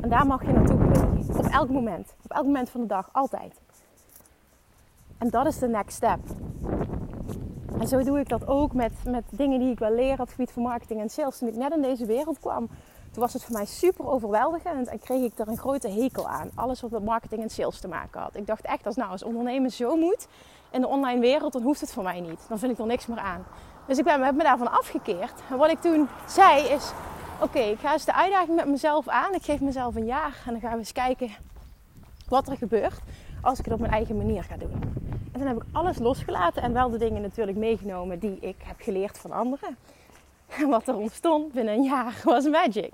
En 0.00 0.08
daar 0.08 0.26
mag 0.26 0.46
je 0.46 0.52
naartoe 0.52 0.76
bewegen. 0.76 1.38
Op 1.38 1.44
elk 1.44 1.68
moment. 1.70 2.14
Op 2.24 2.30
elk 2.30 2.44
moment 2.44 2.70
van 2.70 2.80
de 2.80 2.86
dag. 2.86 3.08
Altijd. 3.12 3.60
En 5.18 5.30
dat 5.30 5.46
is 5.46 5.58
de 5.58 5.68
next 5.68 5.96
step. 5.96 6.18
En 7.80 7.88
zo 7.88 8.02
doe 8.02 8.18
ik 8.18 8.28
dat 8.28 8.46
ook 8.46 8.72
met, 8.72 8.92
met 9.04 9.24
dingen 9.30 9.58
die 9.58 9.70
ik 9.70 9.78
wel 9.78 9.94
leer 9.94 10.12
op 10.12 10.18
het 10.18 10.30
gebied 10.30 10.50
van 10.50 10.62
marketing 10.62 11.00
en 11.00 11.08
sales. 11.08 11.38
Toen 11.38 11.48
ik 11.48 11.56
net 11.56 11.72
in 11.72 11.82
deze 11.82 12.06
wereld 12.06 12.38
kwam, 12.38 12.68
toen 13.10 13.22
was 13.22 13.32
het 13.32 13.44
voor 13.44 13.52
mij 13.52 13.64
super 13.64 14.06
overweldigend 14.06 14.88
en 14.88 14.98
kreeg 14.98 15.24
ik 15.24 15.38
er 15.38 15.48
een 15.48 15.58
grote 15.58 15.88
hekel 15.88 16.28
aan. 16.28 16.50
Alles 16.54 16.80
wat 16.80 16.90
met 16.90 17.04
marketing 17.04 17.42
en 17.42 17.50
sales 17.50 17.80
te 17.80 17.88
maken 17.88 18.20
had. 18.20 18.36
Ik 18.36 18.46
dacht 18.46 18.64
echt, 18.64 18.86
als 18.86 18.96
nou 18.96 19.10
als 19.10 19.22
ondernemer 19.22 19.70
zo 19.70 19.96
moet 19.96 20.26
in 20.70 20.80
de 20.80 20.86
online 20.86 21.20
wereld, 21.20 21.52
dan 21.52 21.62
hoeft 21.62 21.80
het 21.80 21.92
voor 21.92 22.02
mij 22.02 22.20
niet. 22.20 22.40
Dan 22.48 22.58
vind 22.58 22.72
ik 22.72 22.78
er 22.78 22.86
niks 22.86 23.06
meer 23.06 23.18
aan. 23.18 23.44
Dus 23.86 23.98
ik 23.98 24.04
ben, 24.04 24.22
heb 24.22 24.34
me 24.34 24.42
daarvan 24.42 24.72
afgekeerd. 24.72 25.32
En 25.50 25.56
wat 25.56 25.70
ik 25.70 25.80
toen 25.80 26.08
zei 26.26 26.62
is, 26.62 26.92
oké, 27.42 27.58
ik 27.58 27.78
ga 27.78 27.92
eens 27.92 28.04
de 28.04 28.14
uitdaging 28.14 28.56
met 28.56 28.68
mezelf 28.68 29.08
aan. 29.08 29.34
Ik 29.34 29.42
geef 29.42 29.60
mezelf 29.60 29.94
een 29.94 30.06
jaar 30.06 30.42
en 30.46 30.52
dan 30.52 30.60
gaan 30.60 30.72
we 30.72 30.78
eens 30.78 30.92
kijken 30.92 31.30
wat 32.28 32.48
er 32.48 32.56
gebeurt 32.56 33.00
als 33.42 33.58
ik 33.58 33.64
het 33.64 33.74
op 33.74 33.80
mijn 33.80 33.92
eigen 33.92 34.16
manier 34.16 34.42
ga 34.42 34.56
doen. 34.56 34.72
En 35.32 35.40
toen 35.40 35.46
heb 35.46 35.56
ik 35.56 35.64
alles 35.72 35.98
losgelaten 35.98 36.62
en 36.62 36.72
wel 36.72 36.90
de 36.90 36.98
dingen 36.98 37.22
natuurlijk 37.22 37.58
meegenomen 37.58 38.18
die 38.18 38.38
ik 38.40 38.56
heb 38.58 38.76
geleerd 38.78 39.18
van 39.18 39.32
anderen. 39.32 39.76
En 40.48 40.68
wat 40.68 40.88
er 40.88 40.96
ontstond 40.96 41.52
binnen 41.52 41.74
een 41.74 41.82
jaar 41.82 42.20
was 42.24 42.48
magic. 42.48 42.92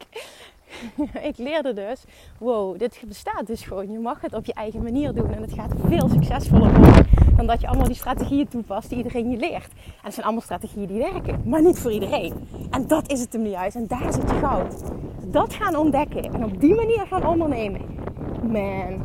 ik 1.31 1.37
leerde 1.37 1.73
dus, 1.73 2.05
wow, 2.39 2.79
dit 2.79 3.03
bestaat 3.07 3.47
dus 3.47 3.63
gewoon. 3.63 3.93
Je 3.93 3.99
mag 3.99 4.21
het 4.21 4.35
op 4.35 4.45
je 4.45 4.55
eigen 4.55 4.83
manier 4.83 5.15
doen 5.15 5.33
en 5.35 5.43
het 5.43 5.53
gaat 5.53 5.73
veel 5.87 6.09
succesvoller 6.09 6.75
worden 6.75 7.07
dan 7.37 7.47
dat 7.47 7.61
je 7.61 7.67
allemaal 7.67 7.87
die 7.87 7.97
strategieën 7.97 8.49
toepast 8.49 8.89
die 8.89 8.99
iedereen 8.99 9.31
je 9.31 9.37
leert. 9.37 9.73
En 9.73 10.03
het 10.03 10.15
zijn 10.15 10.27
allemaal 10.27 10.43
strategieën 10.43 10.87
die 10.87 10.99
werken, 10.99 11.43
maar 11.45 11.63
niet 11.63 11.79
voor 11.79 11.93
iedereen. 11.93 12.49
En 12.71 12.87
dat 12.87 13.11
is 13.11 13.21
het 13.21 13.33
hem 13.33 13.47
juist 13.47 13.77
en 13.77 13.87
daar 13.87 14.13
zit 14.13 14.31
je 14.31 14.37
goud. 14.37 14.83
Dat 15.27 15.55
gaan 15.55 15.77
ontdekken 15.77 16.23
en 16.23 16.45
op 16.45 16.61
die 16.61 16.75
manier 16.75 17.07
gaan 17.07 17.27
ondernemen. 17.27 17.81
Man, 18.43 19.03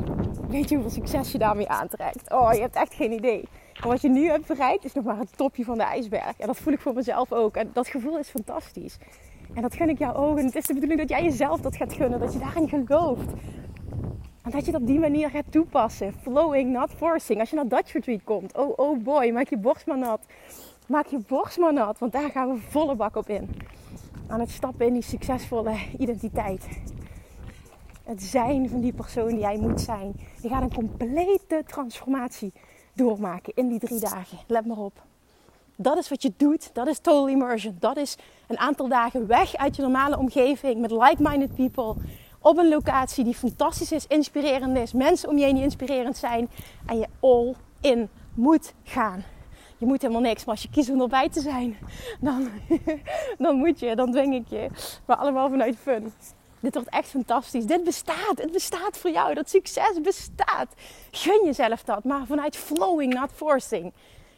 weet 0.50 0.70
je 0.70 0.76
hoeveel 0.76 0.94
succes 0.94 1.32
je 1.32 1.38
daarmee 1.38 1.68
aantrekt? 1.68 2.32
Oh, 2.32 2.54
je 2.54 2.62
hebt 2.62 2.76
echt 2.76 2.94
geen 2.94 3.12
idee. 3.12 3.44
En 3.82 3.88
wat 3.88 4.02
je 4.02 4.10
nu 4.10 4.28
hebt 4.30 4.48
bereikt 4.48 4.86
is 4.86 4.94
nog 4.94 5.04
maar 5.04 5.18
het 5.18 5.38
topje 5.38 5.64
van 5.64 5.78
de 5.78 5.84
ijsberg. 5.84 6.38
En 6.38 6.48
dat 6.48 6.58
voel 6.58 6.74
ik 6.74 6.80
voor 6.80 6.94
mezelf 6.94 7.32
ook. 7.32 7.56
En 7.56 7.70
dat 7.74 7.88
gevoel 7.88 8.18
is 8.18 8.30
fantastisch. 8.30 8.98
En 9.54 9.62
dat 9.62 9.76
gun 9.76 9.90
ik 9.90 9.98
jou 9.98 10.16
ook. 10.16 10.38
En 10.38 10.46
het 10.46 10.56
is 10.56 10.66
de 10.66 10.74
bedoeling 10.74 11.00
dat 11.00 11.10
jij 11.10 11.24
jezelf 11.24 11.60
dat 11.60 11.76
gaat 11.76 11.94
gunnen. 11.94 12.20
Dat 12.20 12.34
je 12.34 12.40
daarin 12.40 12.70
gelooft. 12.70 13.32
En 14.42 14.52
dat 14.52 14.66
je 14.66 14.72
het 14.72 14.82
op 14.82 14.88
die 14.88 15.00
manier 15.00 15.30
gaat 15.30 15.52
toepassen. 15.52 16.14
Flowing, 16.22 16.72
not 16.72 16.92
forcing. 16.92 17.40
Als 17.40 17.50
je 17.50 17.56
naar 17.56 17.68
Dutch 17.68 17.94
Retreat 17.94 18.24
komt. 18.24 18.58
Oh, 18.58 18.74
oh 18.76 19.04
boy, 19.04 19.32
maak 19.32 19.50
je 19.50 19.58
borst 19.58 19.86
maar 19.86 19.98
nat. 19.98 20.22
Maak 20.88 21.06
je 21.06 21.20
borst 21.28 21.58
maar 21.58 21.74
nat. 21.74 22.00
Want 22.00 22.12
daar 22.12 22.30
gaan 22.30 22.50
we 22.54 22.58
volle 22.70 22.96
bak 22.96 23.16
op 23.16 23.30
in. 23.30 23.50
Aan 24.28 24.40
het 24.40 24.50
stappen 24.50 24.86
in 24.86 24.94
die 24.94 25.04
succesvolle 25.04 25.76
identiteit 25.98 26.68
het 28.10 28.24
zijn 28.24 28.70
van 28.70 28.82
die 28.82 28.94
persoon 28.94 29.28
die 29.28 29.40
jij 29.40 29.58
moet 29.58 29.82
zijn. 29.82 30.16
Je 30.42 30.50
gaat 30.50 30.62
een 30.62 30.74
complete 30.74 31.64
transformatie 31.68 32.54
doormaken 32.94 33.54
in 33.56 33.68
die 33.68 33.80
drie 33.80 34.00
dagen. 34.00 34.38
Let 34.48 34.66
maar 34.66 34.78
op. 34.78 35.04
Dat 35.76 35.98
is 35.98 36.10
wat 36.10 36.22
je 36.22 36.34
doet. 36.38 36.70
Dat 36.74 36.88
is 36.88 37.00
total 37.00 37.28
immersion. 37.28 37.76
Dat 37.80 37.98
is 37.98 38.18
een 38.48 38.58
aantal 38.58 38.88
dagen 38.88 39.28
weg 39.28 39.56
uit 39.56 39.76
je 39.76 39.82
normale 39.82 40.18
omgeving 40.18 40.82
met 40.82 40.92
like-minded 40.92 41.56
people. 41.56 41.96
Op 42.40 42.58
een 42.58 42.70
locatie 42.70 43.24
die 43.24 43.36
fantastisch 43.36 43.92
is, 43.92 44.08
inspirerend 44.08 44.78
is. 44.78 44.94
Mensen 44.94 45.30
om 45.30 45.38
je 45.38 45.44
heen 45.44 45.56
die 45.56 45.64
inspirerend 45.64 46.18
zijn. 46.18 46.50
En 46.86 46.98
je 46.98 47.08
all 47.20 47.56
in 47.82 48.10
moet 48.34 48.74
gaan. 48.84 49.24
Je 49.78 49.86
moet 49.86 50.02
helemaal 50.02 50.22
niks, 50.22 50.46
maar 50.46 50.56
als 50.56 50.64
je 50.64 50.70
kiest 50.70 50.90
om 50.90 51.02
erbij 51.02 51.30
te 51.30 51.42
zijn, 51.42 51.78
dan, 52.20 52.50
dan 53.38 53.56
moet 53.56 53.80
je, 53.80 53.96
dan 53.96 54.12
dwing 54.12 54.36
ik 54.36 54.48
je. 54.48 54.70
Maar 55.06 55.18
allemaal 55.18 55.50
vanuit 55.50 55.76
fun. 55.78 56.12
Dit 56.60 56.74
wordt 56.74 56.90
echt 56.90 57.08
fantastisch. 57.08 57.66
Dit 57.66 57.84
bestaat. 57.84 58.38
Het 58.38 58.52
bestaat 58.52 58.98
voor 58.98 59.12
jou. 59.12 59.34
Dat 59.34 59.50
succes 59.50 60.02
bestaat. 60.02 60.68
Gun 61.12 61.46
jezelf 61.46 61.84
dat. 61.84 62.04
Maar 62.04 62.26
vanuit 62.26 62.56
flowing, 62.56 63.14
not 63.14 63.30
forcing. 63.36 63.94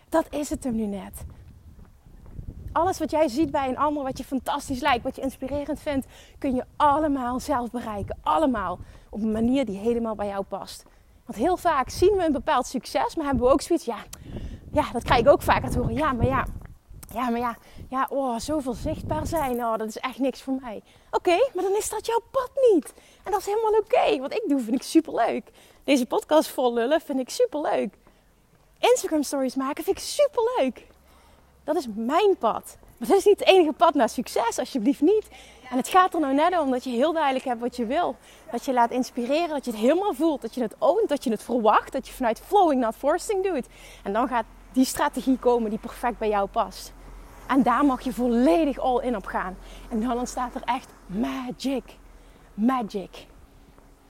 Dat 0.09 0.25
is 0.29 0.49
het 0.49 0.63
hem 0.63 0.75
nu 0.75 0.85
net. 0.85 1.23
Alles 2.71 2.99
wat 2.99 3.11
jij 3.11 3.27
ziet 3.27 3.51
bij 3.51 3.69
een 3.69 3.77
ander, 3.77 4.03
wat 4.03 4.17
je 4.17 4.23
fantastisch 4.23 4.81
lijkt, 4.81 5.03
wat 5.03 5.15
je 5.15 5.21
inspirerend 5.21 5.79
vindt, 5.79 6.07
kun 6.37 6.55
je 6.55 6.65
allemaal 6.75 7.39
zelf 7.39 7.71
bereiken. 7.71 8.17
Allemaal 8.21 8.79
op 9.09 9.21
een 9.21 9.31
manier 9.31 9.65
die 9.65 9.77
helemaal 9.77 10.15
bij 10.15 10.27
jou 10.27 10.43
past. 10.43 10.85
Want 11.25 11.37
heel 11.37 11.57
vaak 11.57 11.89
zien 11.89 12.15
we 12.17 12.25
een 12.25 12.31
bepaald 12.31 12.67
succes, 12.67 13.15
maar 13.15 13.25
hebben 13.25 13.43
we 13.43 13.51
ook 13.51 13.61
zoiets, 13.61 13.85
ja, 13.85 13.97
ja 14.71 14.91
dat 14.91 15.03
krijg 15.03 15.21
ik 15.21 15.27
ook 15.27 15.41
vaak 15.41 15.69
te 15.69 15.79
horen. 15.79 15.93
Ja, 15.93 16.13
maar 16.13 16.25
ja, 16.25 16.45
ja, 17.13 17.29
maar 17.29 17.39
ja, 17.39 17.57
ja, 17.91 18.07
oh, 18.09 18.39
zoveel 18.39 18.73
zichtbaar 18.73 19.27
zijn, 19.27 19.63
oh, 19.63 19.77
dat 19.77 19.87
is 19.87 19.97
echt 19.97 20.19
niks 20.19 20.41
voor 20.41 20.57
mij. 20.61 20.81
Oké, 21.11 21.37
maar 21.53 21.63
dan 21.63 21.75
is 21.75 21.89
dat 21.89 22.05
jouw 22.05 22.21
pad 22.31 22.49
niet. 22.71 22.93
En 23.23 23.31
dat 23.31 23.39
is 23.39 23.45
helemaal 23.45 23.79
oké. 23.79 24.17
Wat 24.19 24.33
ik 24.33 24.43
doe, 24.47 24.59
vind 24.59 24.75
ik 24.75 24.83
superleuk. 24.83 25.51
Deze 25.83 26.05
podcast 26.05 26.49
vol 26.49 26.73
lullen 26.73 27.01
vind 27.01 27.19
ik 27.19 27.29
superleuk. 27.29 27.93
Instagram 28.79 29.23
stories 29.23 29.55
maken 29.55 29.83
vind 29.83 29.97
ik 29.97 30.03
superleuk. 30.03 30.87
Dat 31.63 31.75
is 31.75 31.87
mijn 31.95 32.37
pad. 32.37 32.77
Maar 32.97 33.07
dat 33.07 33.17
is 33.17 33.25
niet 33.25 33.39
het 33.39 33.47
enige 33.47 33.73
pad 33.73 33.93
naar 33.93 34.09
succes, 34.09 34.59
alsjeblieft 34.59 35.01
niet. 35.01 35.27
En 35.71 35.77
het 35.77 35.87
gaat 35.87 36.13
er 36.13 36.19
nou 36.19 36.33
net 36.33 36.59
om 36.59 36.71
dat 36.71 36.83
je 36.83 36.89
heel 36.89 37.13
duidelijk 37.13 37.45
hebt 37.45 37.61
wat 37.61 37.75
je 37.75 37.85
wil. 37.85 38.15
Dat 38.51 38.65
je 38.65 38.73
laat 38.73 38.91
inspireren, 38.91 39.49
dat 39.49 39.65
je 39.65 39.71
het 39.71 39.79
helemaal 39.79 40.13
voelt. 40.13 40.41
Dat 40.41 40.55
je 40.55 40.61
het 40.61 40.75
oont, 40.79 41.09
dat 41.09 41.23
je 41.23 41.29
het 41.29 41.43
verwacht. 41.43 41.91
Dat 41.91 42.07
je 42.07 42.13
vanuit 42.13 42.41
flowing, 42.45 42.81
not 42.81 42.95
forcing 42.95 43.43
doet. 43.43 43.65
En 44.03 44.13
dan 44.13 44.27
gaat 44.27 44.45
die 44.71 44.85
strategie 44.85 45.37
komen 45.37 45.69
die 45.69 45.79
perfect 45.79 46.17
bij 46.17 46.29
jou 46.29 46.47
past. 46.47 46.93
En 47.47 47.63
daar 47.63 47.85
mag 47.85 48.01
je 48.01 48.13
volledig 48.13 48.77
all 48.77 49.01
in 49.03 49.15
op 49.15 49.25
gaan. 49.25 49.57
En 49.89 50.01
dan 50.01 50.17
ontstaat 50.17 50.55
er 50.55 50.61
echt 50.65 50.89
magic. 51.05 51.83
Magic. 52.53 53.27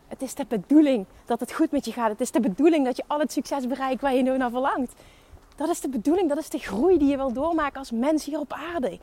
Het 0.08 0.22
is 0.22 0.36
de 0.36 0.46
bedoeling 0.48 1.06
dat 1.26 1.40
het 1.40 1.54
goed 1.54 1.72
met 1.72 1.86
je 1.86 1.92
gaat. 1.92 2.10
Het 2.10 2.22
is 2.22 2.32
de 2.32 2.40
bedoeling 2.40 2.86
dat 2.86 2.98
je 2.98 3.04
al 3.08 3.20
het 3.20 3.32
succes 3.32 3.68
bereikt 3.68 4.02
waar 4.02 4.16
je 4.16 4.24
nu 4.24 4.38
naar 4.38 4.50
verlangt. 4.50 4.94
Dat 5.56 5.70
is 5.70 5.82
de 5.82 5.90
bedoeling, 5.90 6.30
dat 6.30 6.38
is 6.38 6.50
de 6.50 6.60
groei 6.60 6.98
die 6.98 7.08
je 7.08 7.18
wil 7.18 7.34
doormaken 7.34 7.80
als 7.80 7.92
mens 7.92 8.26
hier 8.26 8.40
op 8.40 8.54
aarde. 8.54 9.00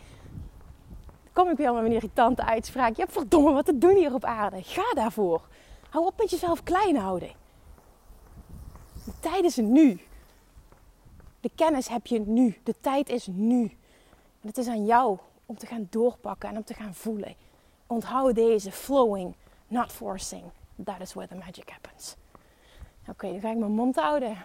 Kom 1.32 1.48
ik 1.48 1.56
weer 1.56 1.72
met 1.72 1.84
een 1.84 1.92
irritante 1.92 2.44
uitspraak. 2.44 2.94
Je 2.94 3.00
hebt 3.00 3.12
verdomme 3.12 3.52
wat 3.52 3.64
te 3.64 3.78
doen 3.78 3.96
hier 3.96 4.14
op 4.14 4.24
aarde. 4.24 4.62
Ga 4.62 4.92
daarvoor. 4.94 5.42
Hou 5.90 6.06
op 6.06 6.14
met 6.18 6.30
jezelf 6.30 6.62
klein 6.62 6.96
houden. 6.96 7.30
De 9.04 9.12
tijd 9.20 9.44
is 9.44 9.56
nu. 9.56 10.00
De 11.40 11.50
kennis 11.54 11.88
heb 11.88 12.06
je 12.06 12.20
nu. 12.20 12.56
De 12.62 12.74
tijd 12.80 13.08
is 13.08 13.26
nu. 13.30 13.77
Het 14.48 14.58
is 14.58 14.68
aan 14.68 14.86
jou 14.86 15.18
om 15.46 15.58
te 15.58 15.66
gaan 15.66 15.86
doorpakken 15.90 16.48
en 16.48 16.56
om 16.56 16.64
te 16.64 16.74
gaan 16.74 16.94
voelen. 16.94 17.34
Onthoud 17.86 18.34
deze 18.34 18.72
flowing, 18.72 19.34
not 19.66 19.92
forcing. 19.92 20.42
That 20.84 21.00
is 21.00 21.14
where 21.14 21.28
the 21.28 21.34
magic 21.34 21.70
happens. 21.70 22.16
Oké, 23.08 23.30
dan 23.30 23.40
ga 23.40 23.50
ik 23.50 23.56
mijn 23.56 23.72
mond 23.72 23.96
houden. 23.96 24.36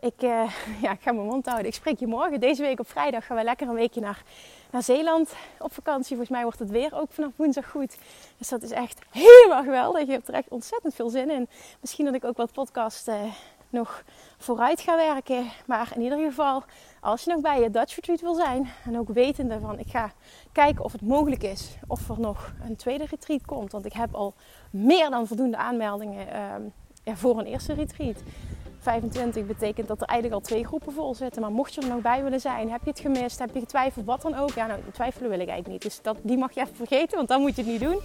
Ik, 0.00 0.22
uh, 0.22 0.52
ja, 0.82 0.92
ik 0.92 1.00
ga 1.00 1.12
mijn 1.12 1.26
mond 1.26 1.46
houden. 1.46 1.66
Ik 1.66 1.74
spreek 1.74 1.98
je 1.98 2.06
morgen. 2.06 2.40
Deze 2.40 2.62
week 2.62 2.80
op 2.80 2.88
vrijdag 2.88 3.26
gaan 3.26 3.36
we 3.36 3.44
lekker 3.44 3.68
een 3.68 3.74
weekje 3.74 4.00
naar, 4.00 4.22
naar 4.70 4.82
Zeeland 4.82 5.34
op 5.58 5.72
vakantie. 5.72 6.08
Volgens 6.08 6.30
mij 6.30 6.42
wordt 6.42 6.58
het 6.58 6.70
weer 6.70 6.94
ook 6.94 7.12
vanaf 7.12 7.32
woensdag 7.36 7.70
goed. 7.70 7.96
Dus 8.38 8.48
dat 8.48 8.62
is 8.62 8.70
echt 8.70 9.00
helemaal 9.10 9.62
geweldig. 9.62 10.06
Je 10.06 10.12
hebt 10.12 10.28
er 10.28 10.34
echt 10.34 10.48
ontzettend 10.48 10.94
veel 10.94 11.08
zin 11.08 11.30
in. 11.30 11.48
Misschien 11.80 12.04
dat 12.04 12.14
ik 12.14 12.24
ook 12.24 12.36
wat 12.36 12.52
podcast 12.52 13.08
uh, 13.08 13.22
nog 13.70 14.02
vooruit 14.38 14.80
ga 14.80 14.96
werken. 14.96 15.44
Maar 15.66 15.92
in 15.94 16.00
ieder 16.00 16.18
geval, 16.18 16.62
als 17.00 17.24
je 17.24 17.30
nog 17.30 17.40
bij 17.40 17.60
je 17.60 17.70
Dutch 17.70 17.94
Retreat 17.94 18.20
wil 18.20 18.34
zijn. 18.34 18.68
En 18.84 18.98
ook 18.98 19.08
wetende 19.08 19.60
van, 19.60 19.78
ik 19.78 19.90
ga 19.90 20.12
kijken 20.52 20.84
of 20.84 20.92
het 20.92 21.02
mogelijk 21.02 21.42
is. 21.42 21.76
Of 21.86 22.08
er 22.08 22.20
nog 22.20 22.52
een 22.68 22.76
tweede 22.76 23.06
retreat 23.10 23.46
komt. 23.46 23.72
Want 23.72 23.84
ik 23.84 23.92
heb 23.92 24.14
al 24.14 24.34
meer 24.70 25.10
dan 25.10 25.26
voldoende 25.26 25.56
aanmeldingen 25.56 26.26
uh, 27.04 27.14
voor 27.16 27.38
een 27.38 27.46
eerste 27.46 27.72
retreat. 27.72 28.22
25 28.80 29.46
betekent 29.46 29.88
dat 29.88 30.00
er 30.00 30.06
eigenlijk 30.06 30.40
al 30.40 30.46
twee 30.48 30.66
groepen 30.66 30.92
vol 30.92 31.14
zitten. 31.14 31.42
Maar 31.42 31.50
mocht 31.50 31.74
je 31.74 31.80
er 31.80 31.88
nog 31.88 32.00
bij 32.00 32.22
willen 32.22 32.40
zijn, 32.40 32.70
heb 32.70 32.80
je 32.84 32.90
het 32.90 33.00
gemist, 33.00 33.38
heb 33.38 33.54
je 33.54 33.60
getwijfeld, 33.60 34.04
wat 34.04 34.22
dan 34.22 34.34
ook. 34.34 34.50
Ja, 34.50 34.66
nou, 34.66 34.80
twijfelen 34.92 35.30
wil 35.30 35.40
ik 35.40 35.48
eigenlijk 35.48 35.84
niet. 35.84 35.92
Dus 35.92 36.02
dat, 36.02 36.16
die 36.22 36.38
mag 36.38 36.52
je 36.52 36.60
even 36.60 36.76
vergeten, 36.76 37.16
want 37.16 37.28
dan 37.28 37.40
moet 37.40 37.56
je 37.56 37.62
het 37.62 37.70
niet 37.70 37.80
doen. 37.80 38.00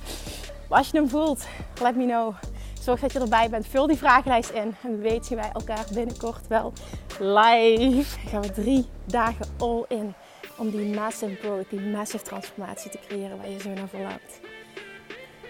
Maar 0.69 0.77
als 0.77 0.89
je 0.89 0.97
hem 0.97 1.09
voelt, 1.09 1.47
let 1.81 1.95
me 1.95 2.05
know. 2.05 2.35
Zorg 2.85 2.99
dat 2.99 3.13
je 3.13 3.19
erbij 3.19 3.49
bent. 3.49 3.67
Vul 3.67 3.87
die 3.87 3.97
vragenlijst 3.97 4.49
in. 4.49 4.75
En 4.83 4.99
weet 4.99 5.25
zien 5.25 5.37
wij 5.37 5.49
elkaar 5.53 5.85
binnenkort 5.93 6.47
wel 6.47 6.73
live. 7.19 8.17
Dan 8.21 8.29
gaan 8.29 8.41
we 8.41 8.51
drie 8.51 8.85
dagen 9.05 9.45
all 9.57 9.85
in. 9.87 10.13
Om 10.57 10.69
die 10.69 10.95
massive 10.95 11.35
growth, 11.35 11.69
die 11.69 11.79
massive 11.79 12.23
transformatie 12.23 12.91
te 12.91 12.99
creëren 13.07 13.37
waar 13.37 13.49
je 13.49 13.59
zo 13.59 13.69
naar 13.69 13.87
verlangt. 13.87 14.39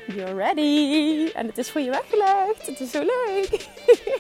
You're 0.08 0.34
ready. 0.34 1.32
En 1.34 1.46
het 1.48 1.58
is 1.58 1.72
voor 1.72 1.82
je 1.82 1.90
weggelegd. 1.90 2.68
Het 2.68 2.80
is 2.80 2.92
zo 2.92 3.00
leuk. 3.00 3.68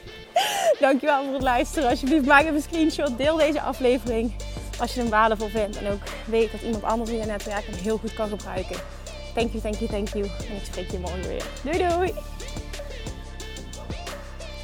Dankjewel 0.80 1.24
voor 1.24 1.34
het 1.34 1.42
luisteren. 1.42 1.90
Alsjeblieft, 1.90 2.26
maak 2.26 2.42
even 2.42 2.56
een 2.56 2.62
screenshot. 2.62 3.18
Deel 3.18 3.38
deze 3.38 3.62
aflevering 3.62 4.34
als 4.80 4.94
je 4.94 5.00
hem 5.00 5.10
waardevol 5.10 5.48
vindt. 5.48 5.78
En 5.78 5.92
ook 5.92 6.02
weet 6.26 6.52
dat 6.52 6.62
iemand 6.62 6.84
anders 6.84 7.10
in 7.10 7.18
je 7.18 7.26
netwerk 7.26 7.66
hem 7.66 7.76
heel 7.76 7.98
goed 7.98 8.14
kan 8.14 8.30
gebruiken. 8.30 8.76
Thank 9.34 9.52
you, 9.52 9.62
thank 9.62 9.76
you, 9.76 9.90
thank 9.90 10.08
you. 10.08 10.24
En 10.24 10.56
ik 10.56 10.66
spreek 10.66 10.92
je 10.92 11.00
morgen 11.00 11.28
weer. 11.28 11.44
Doei 11.64 11.78
doei! 11.78 12.14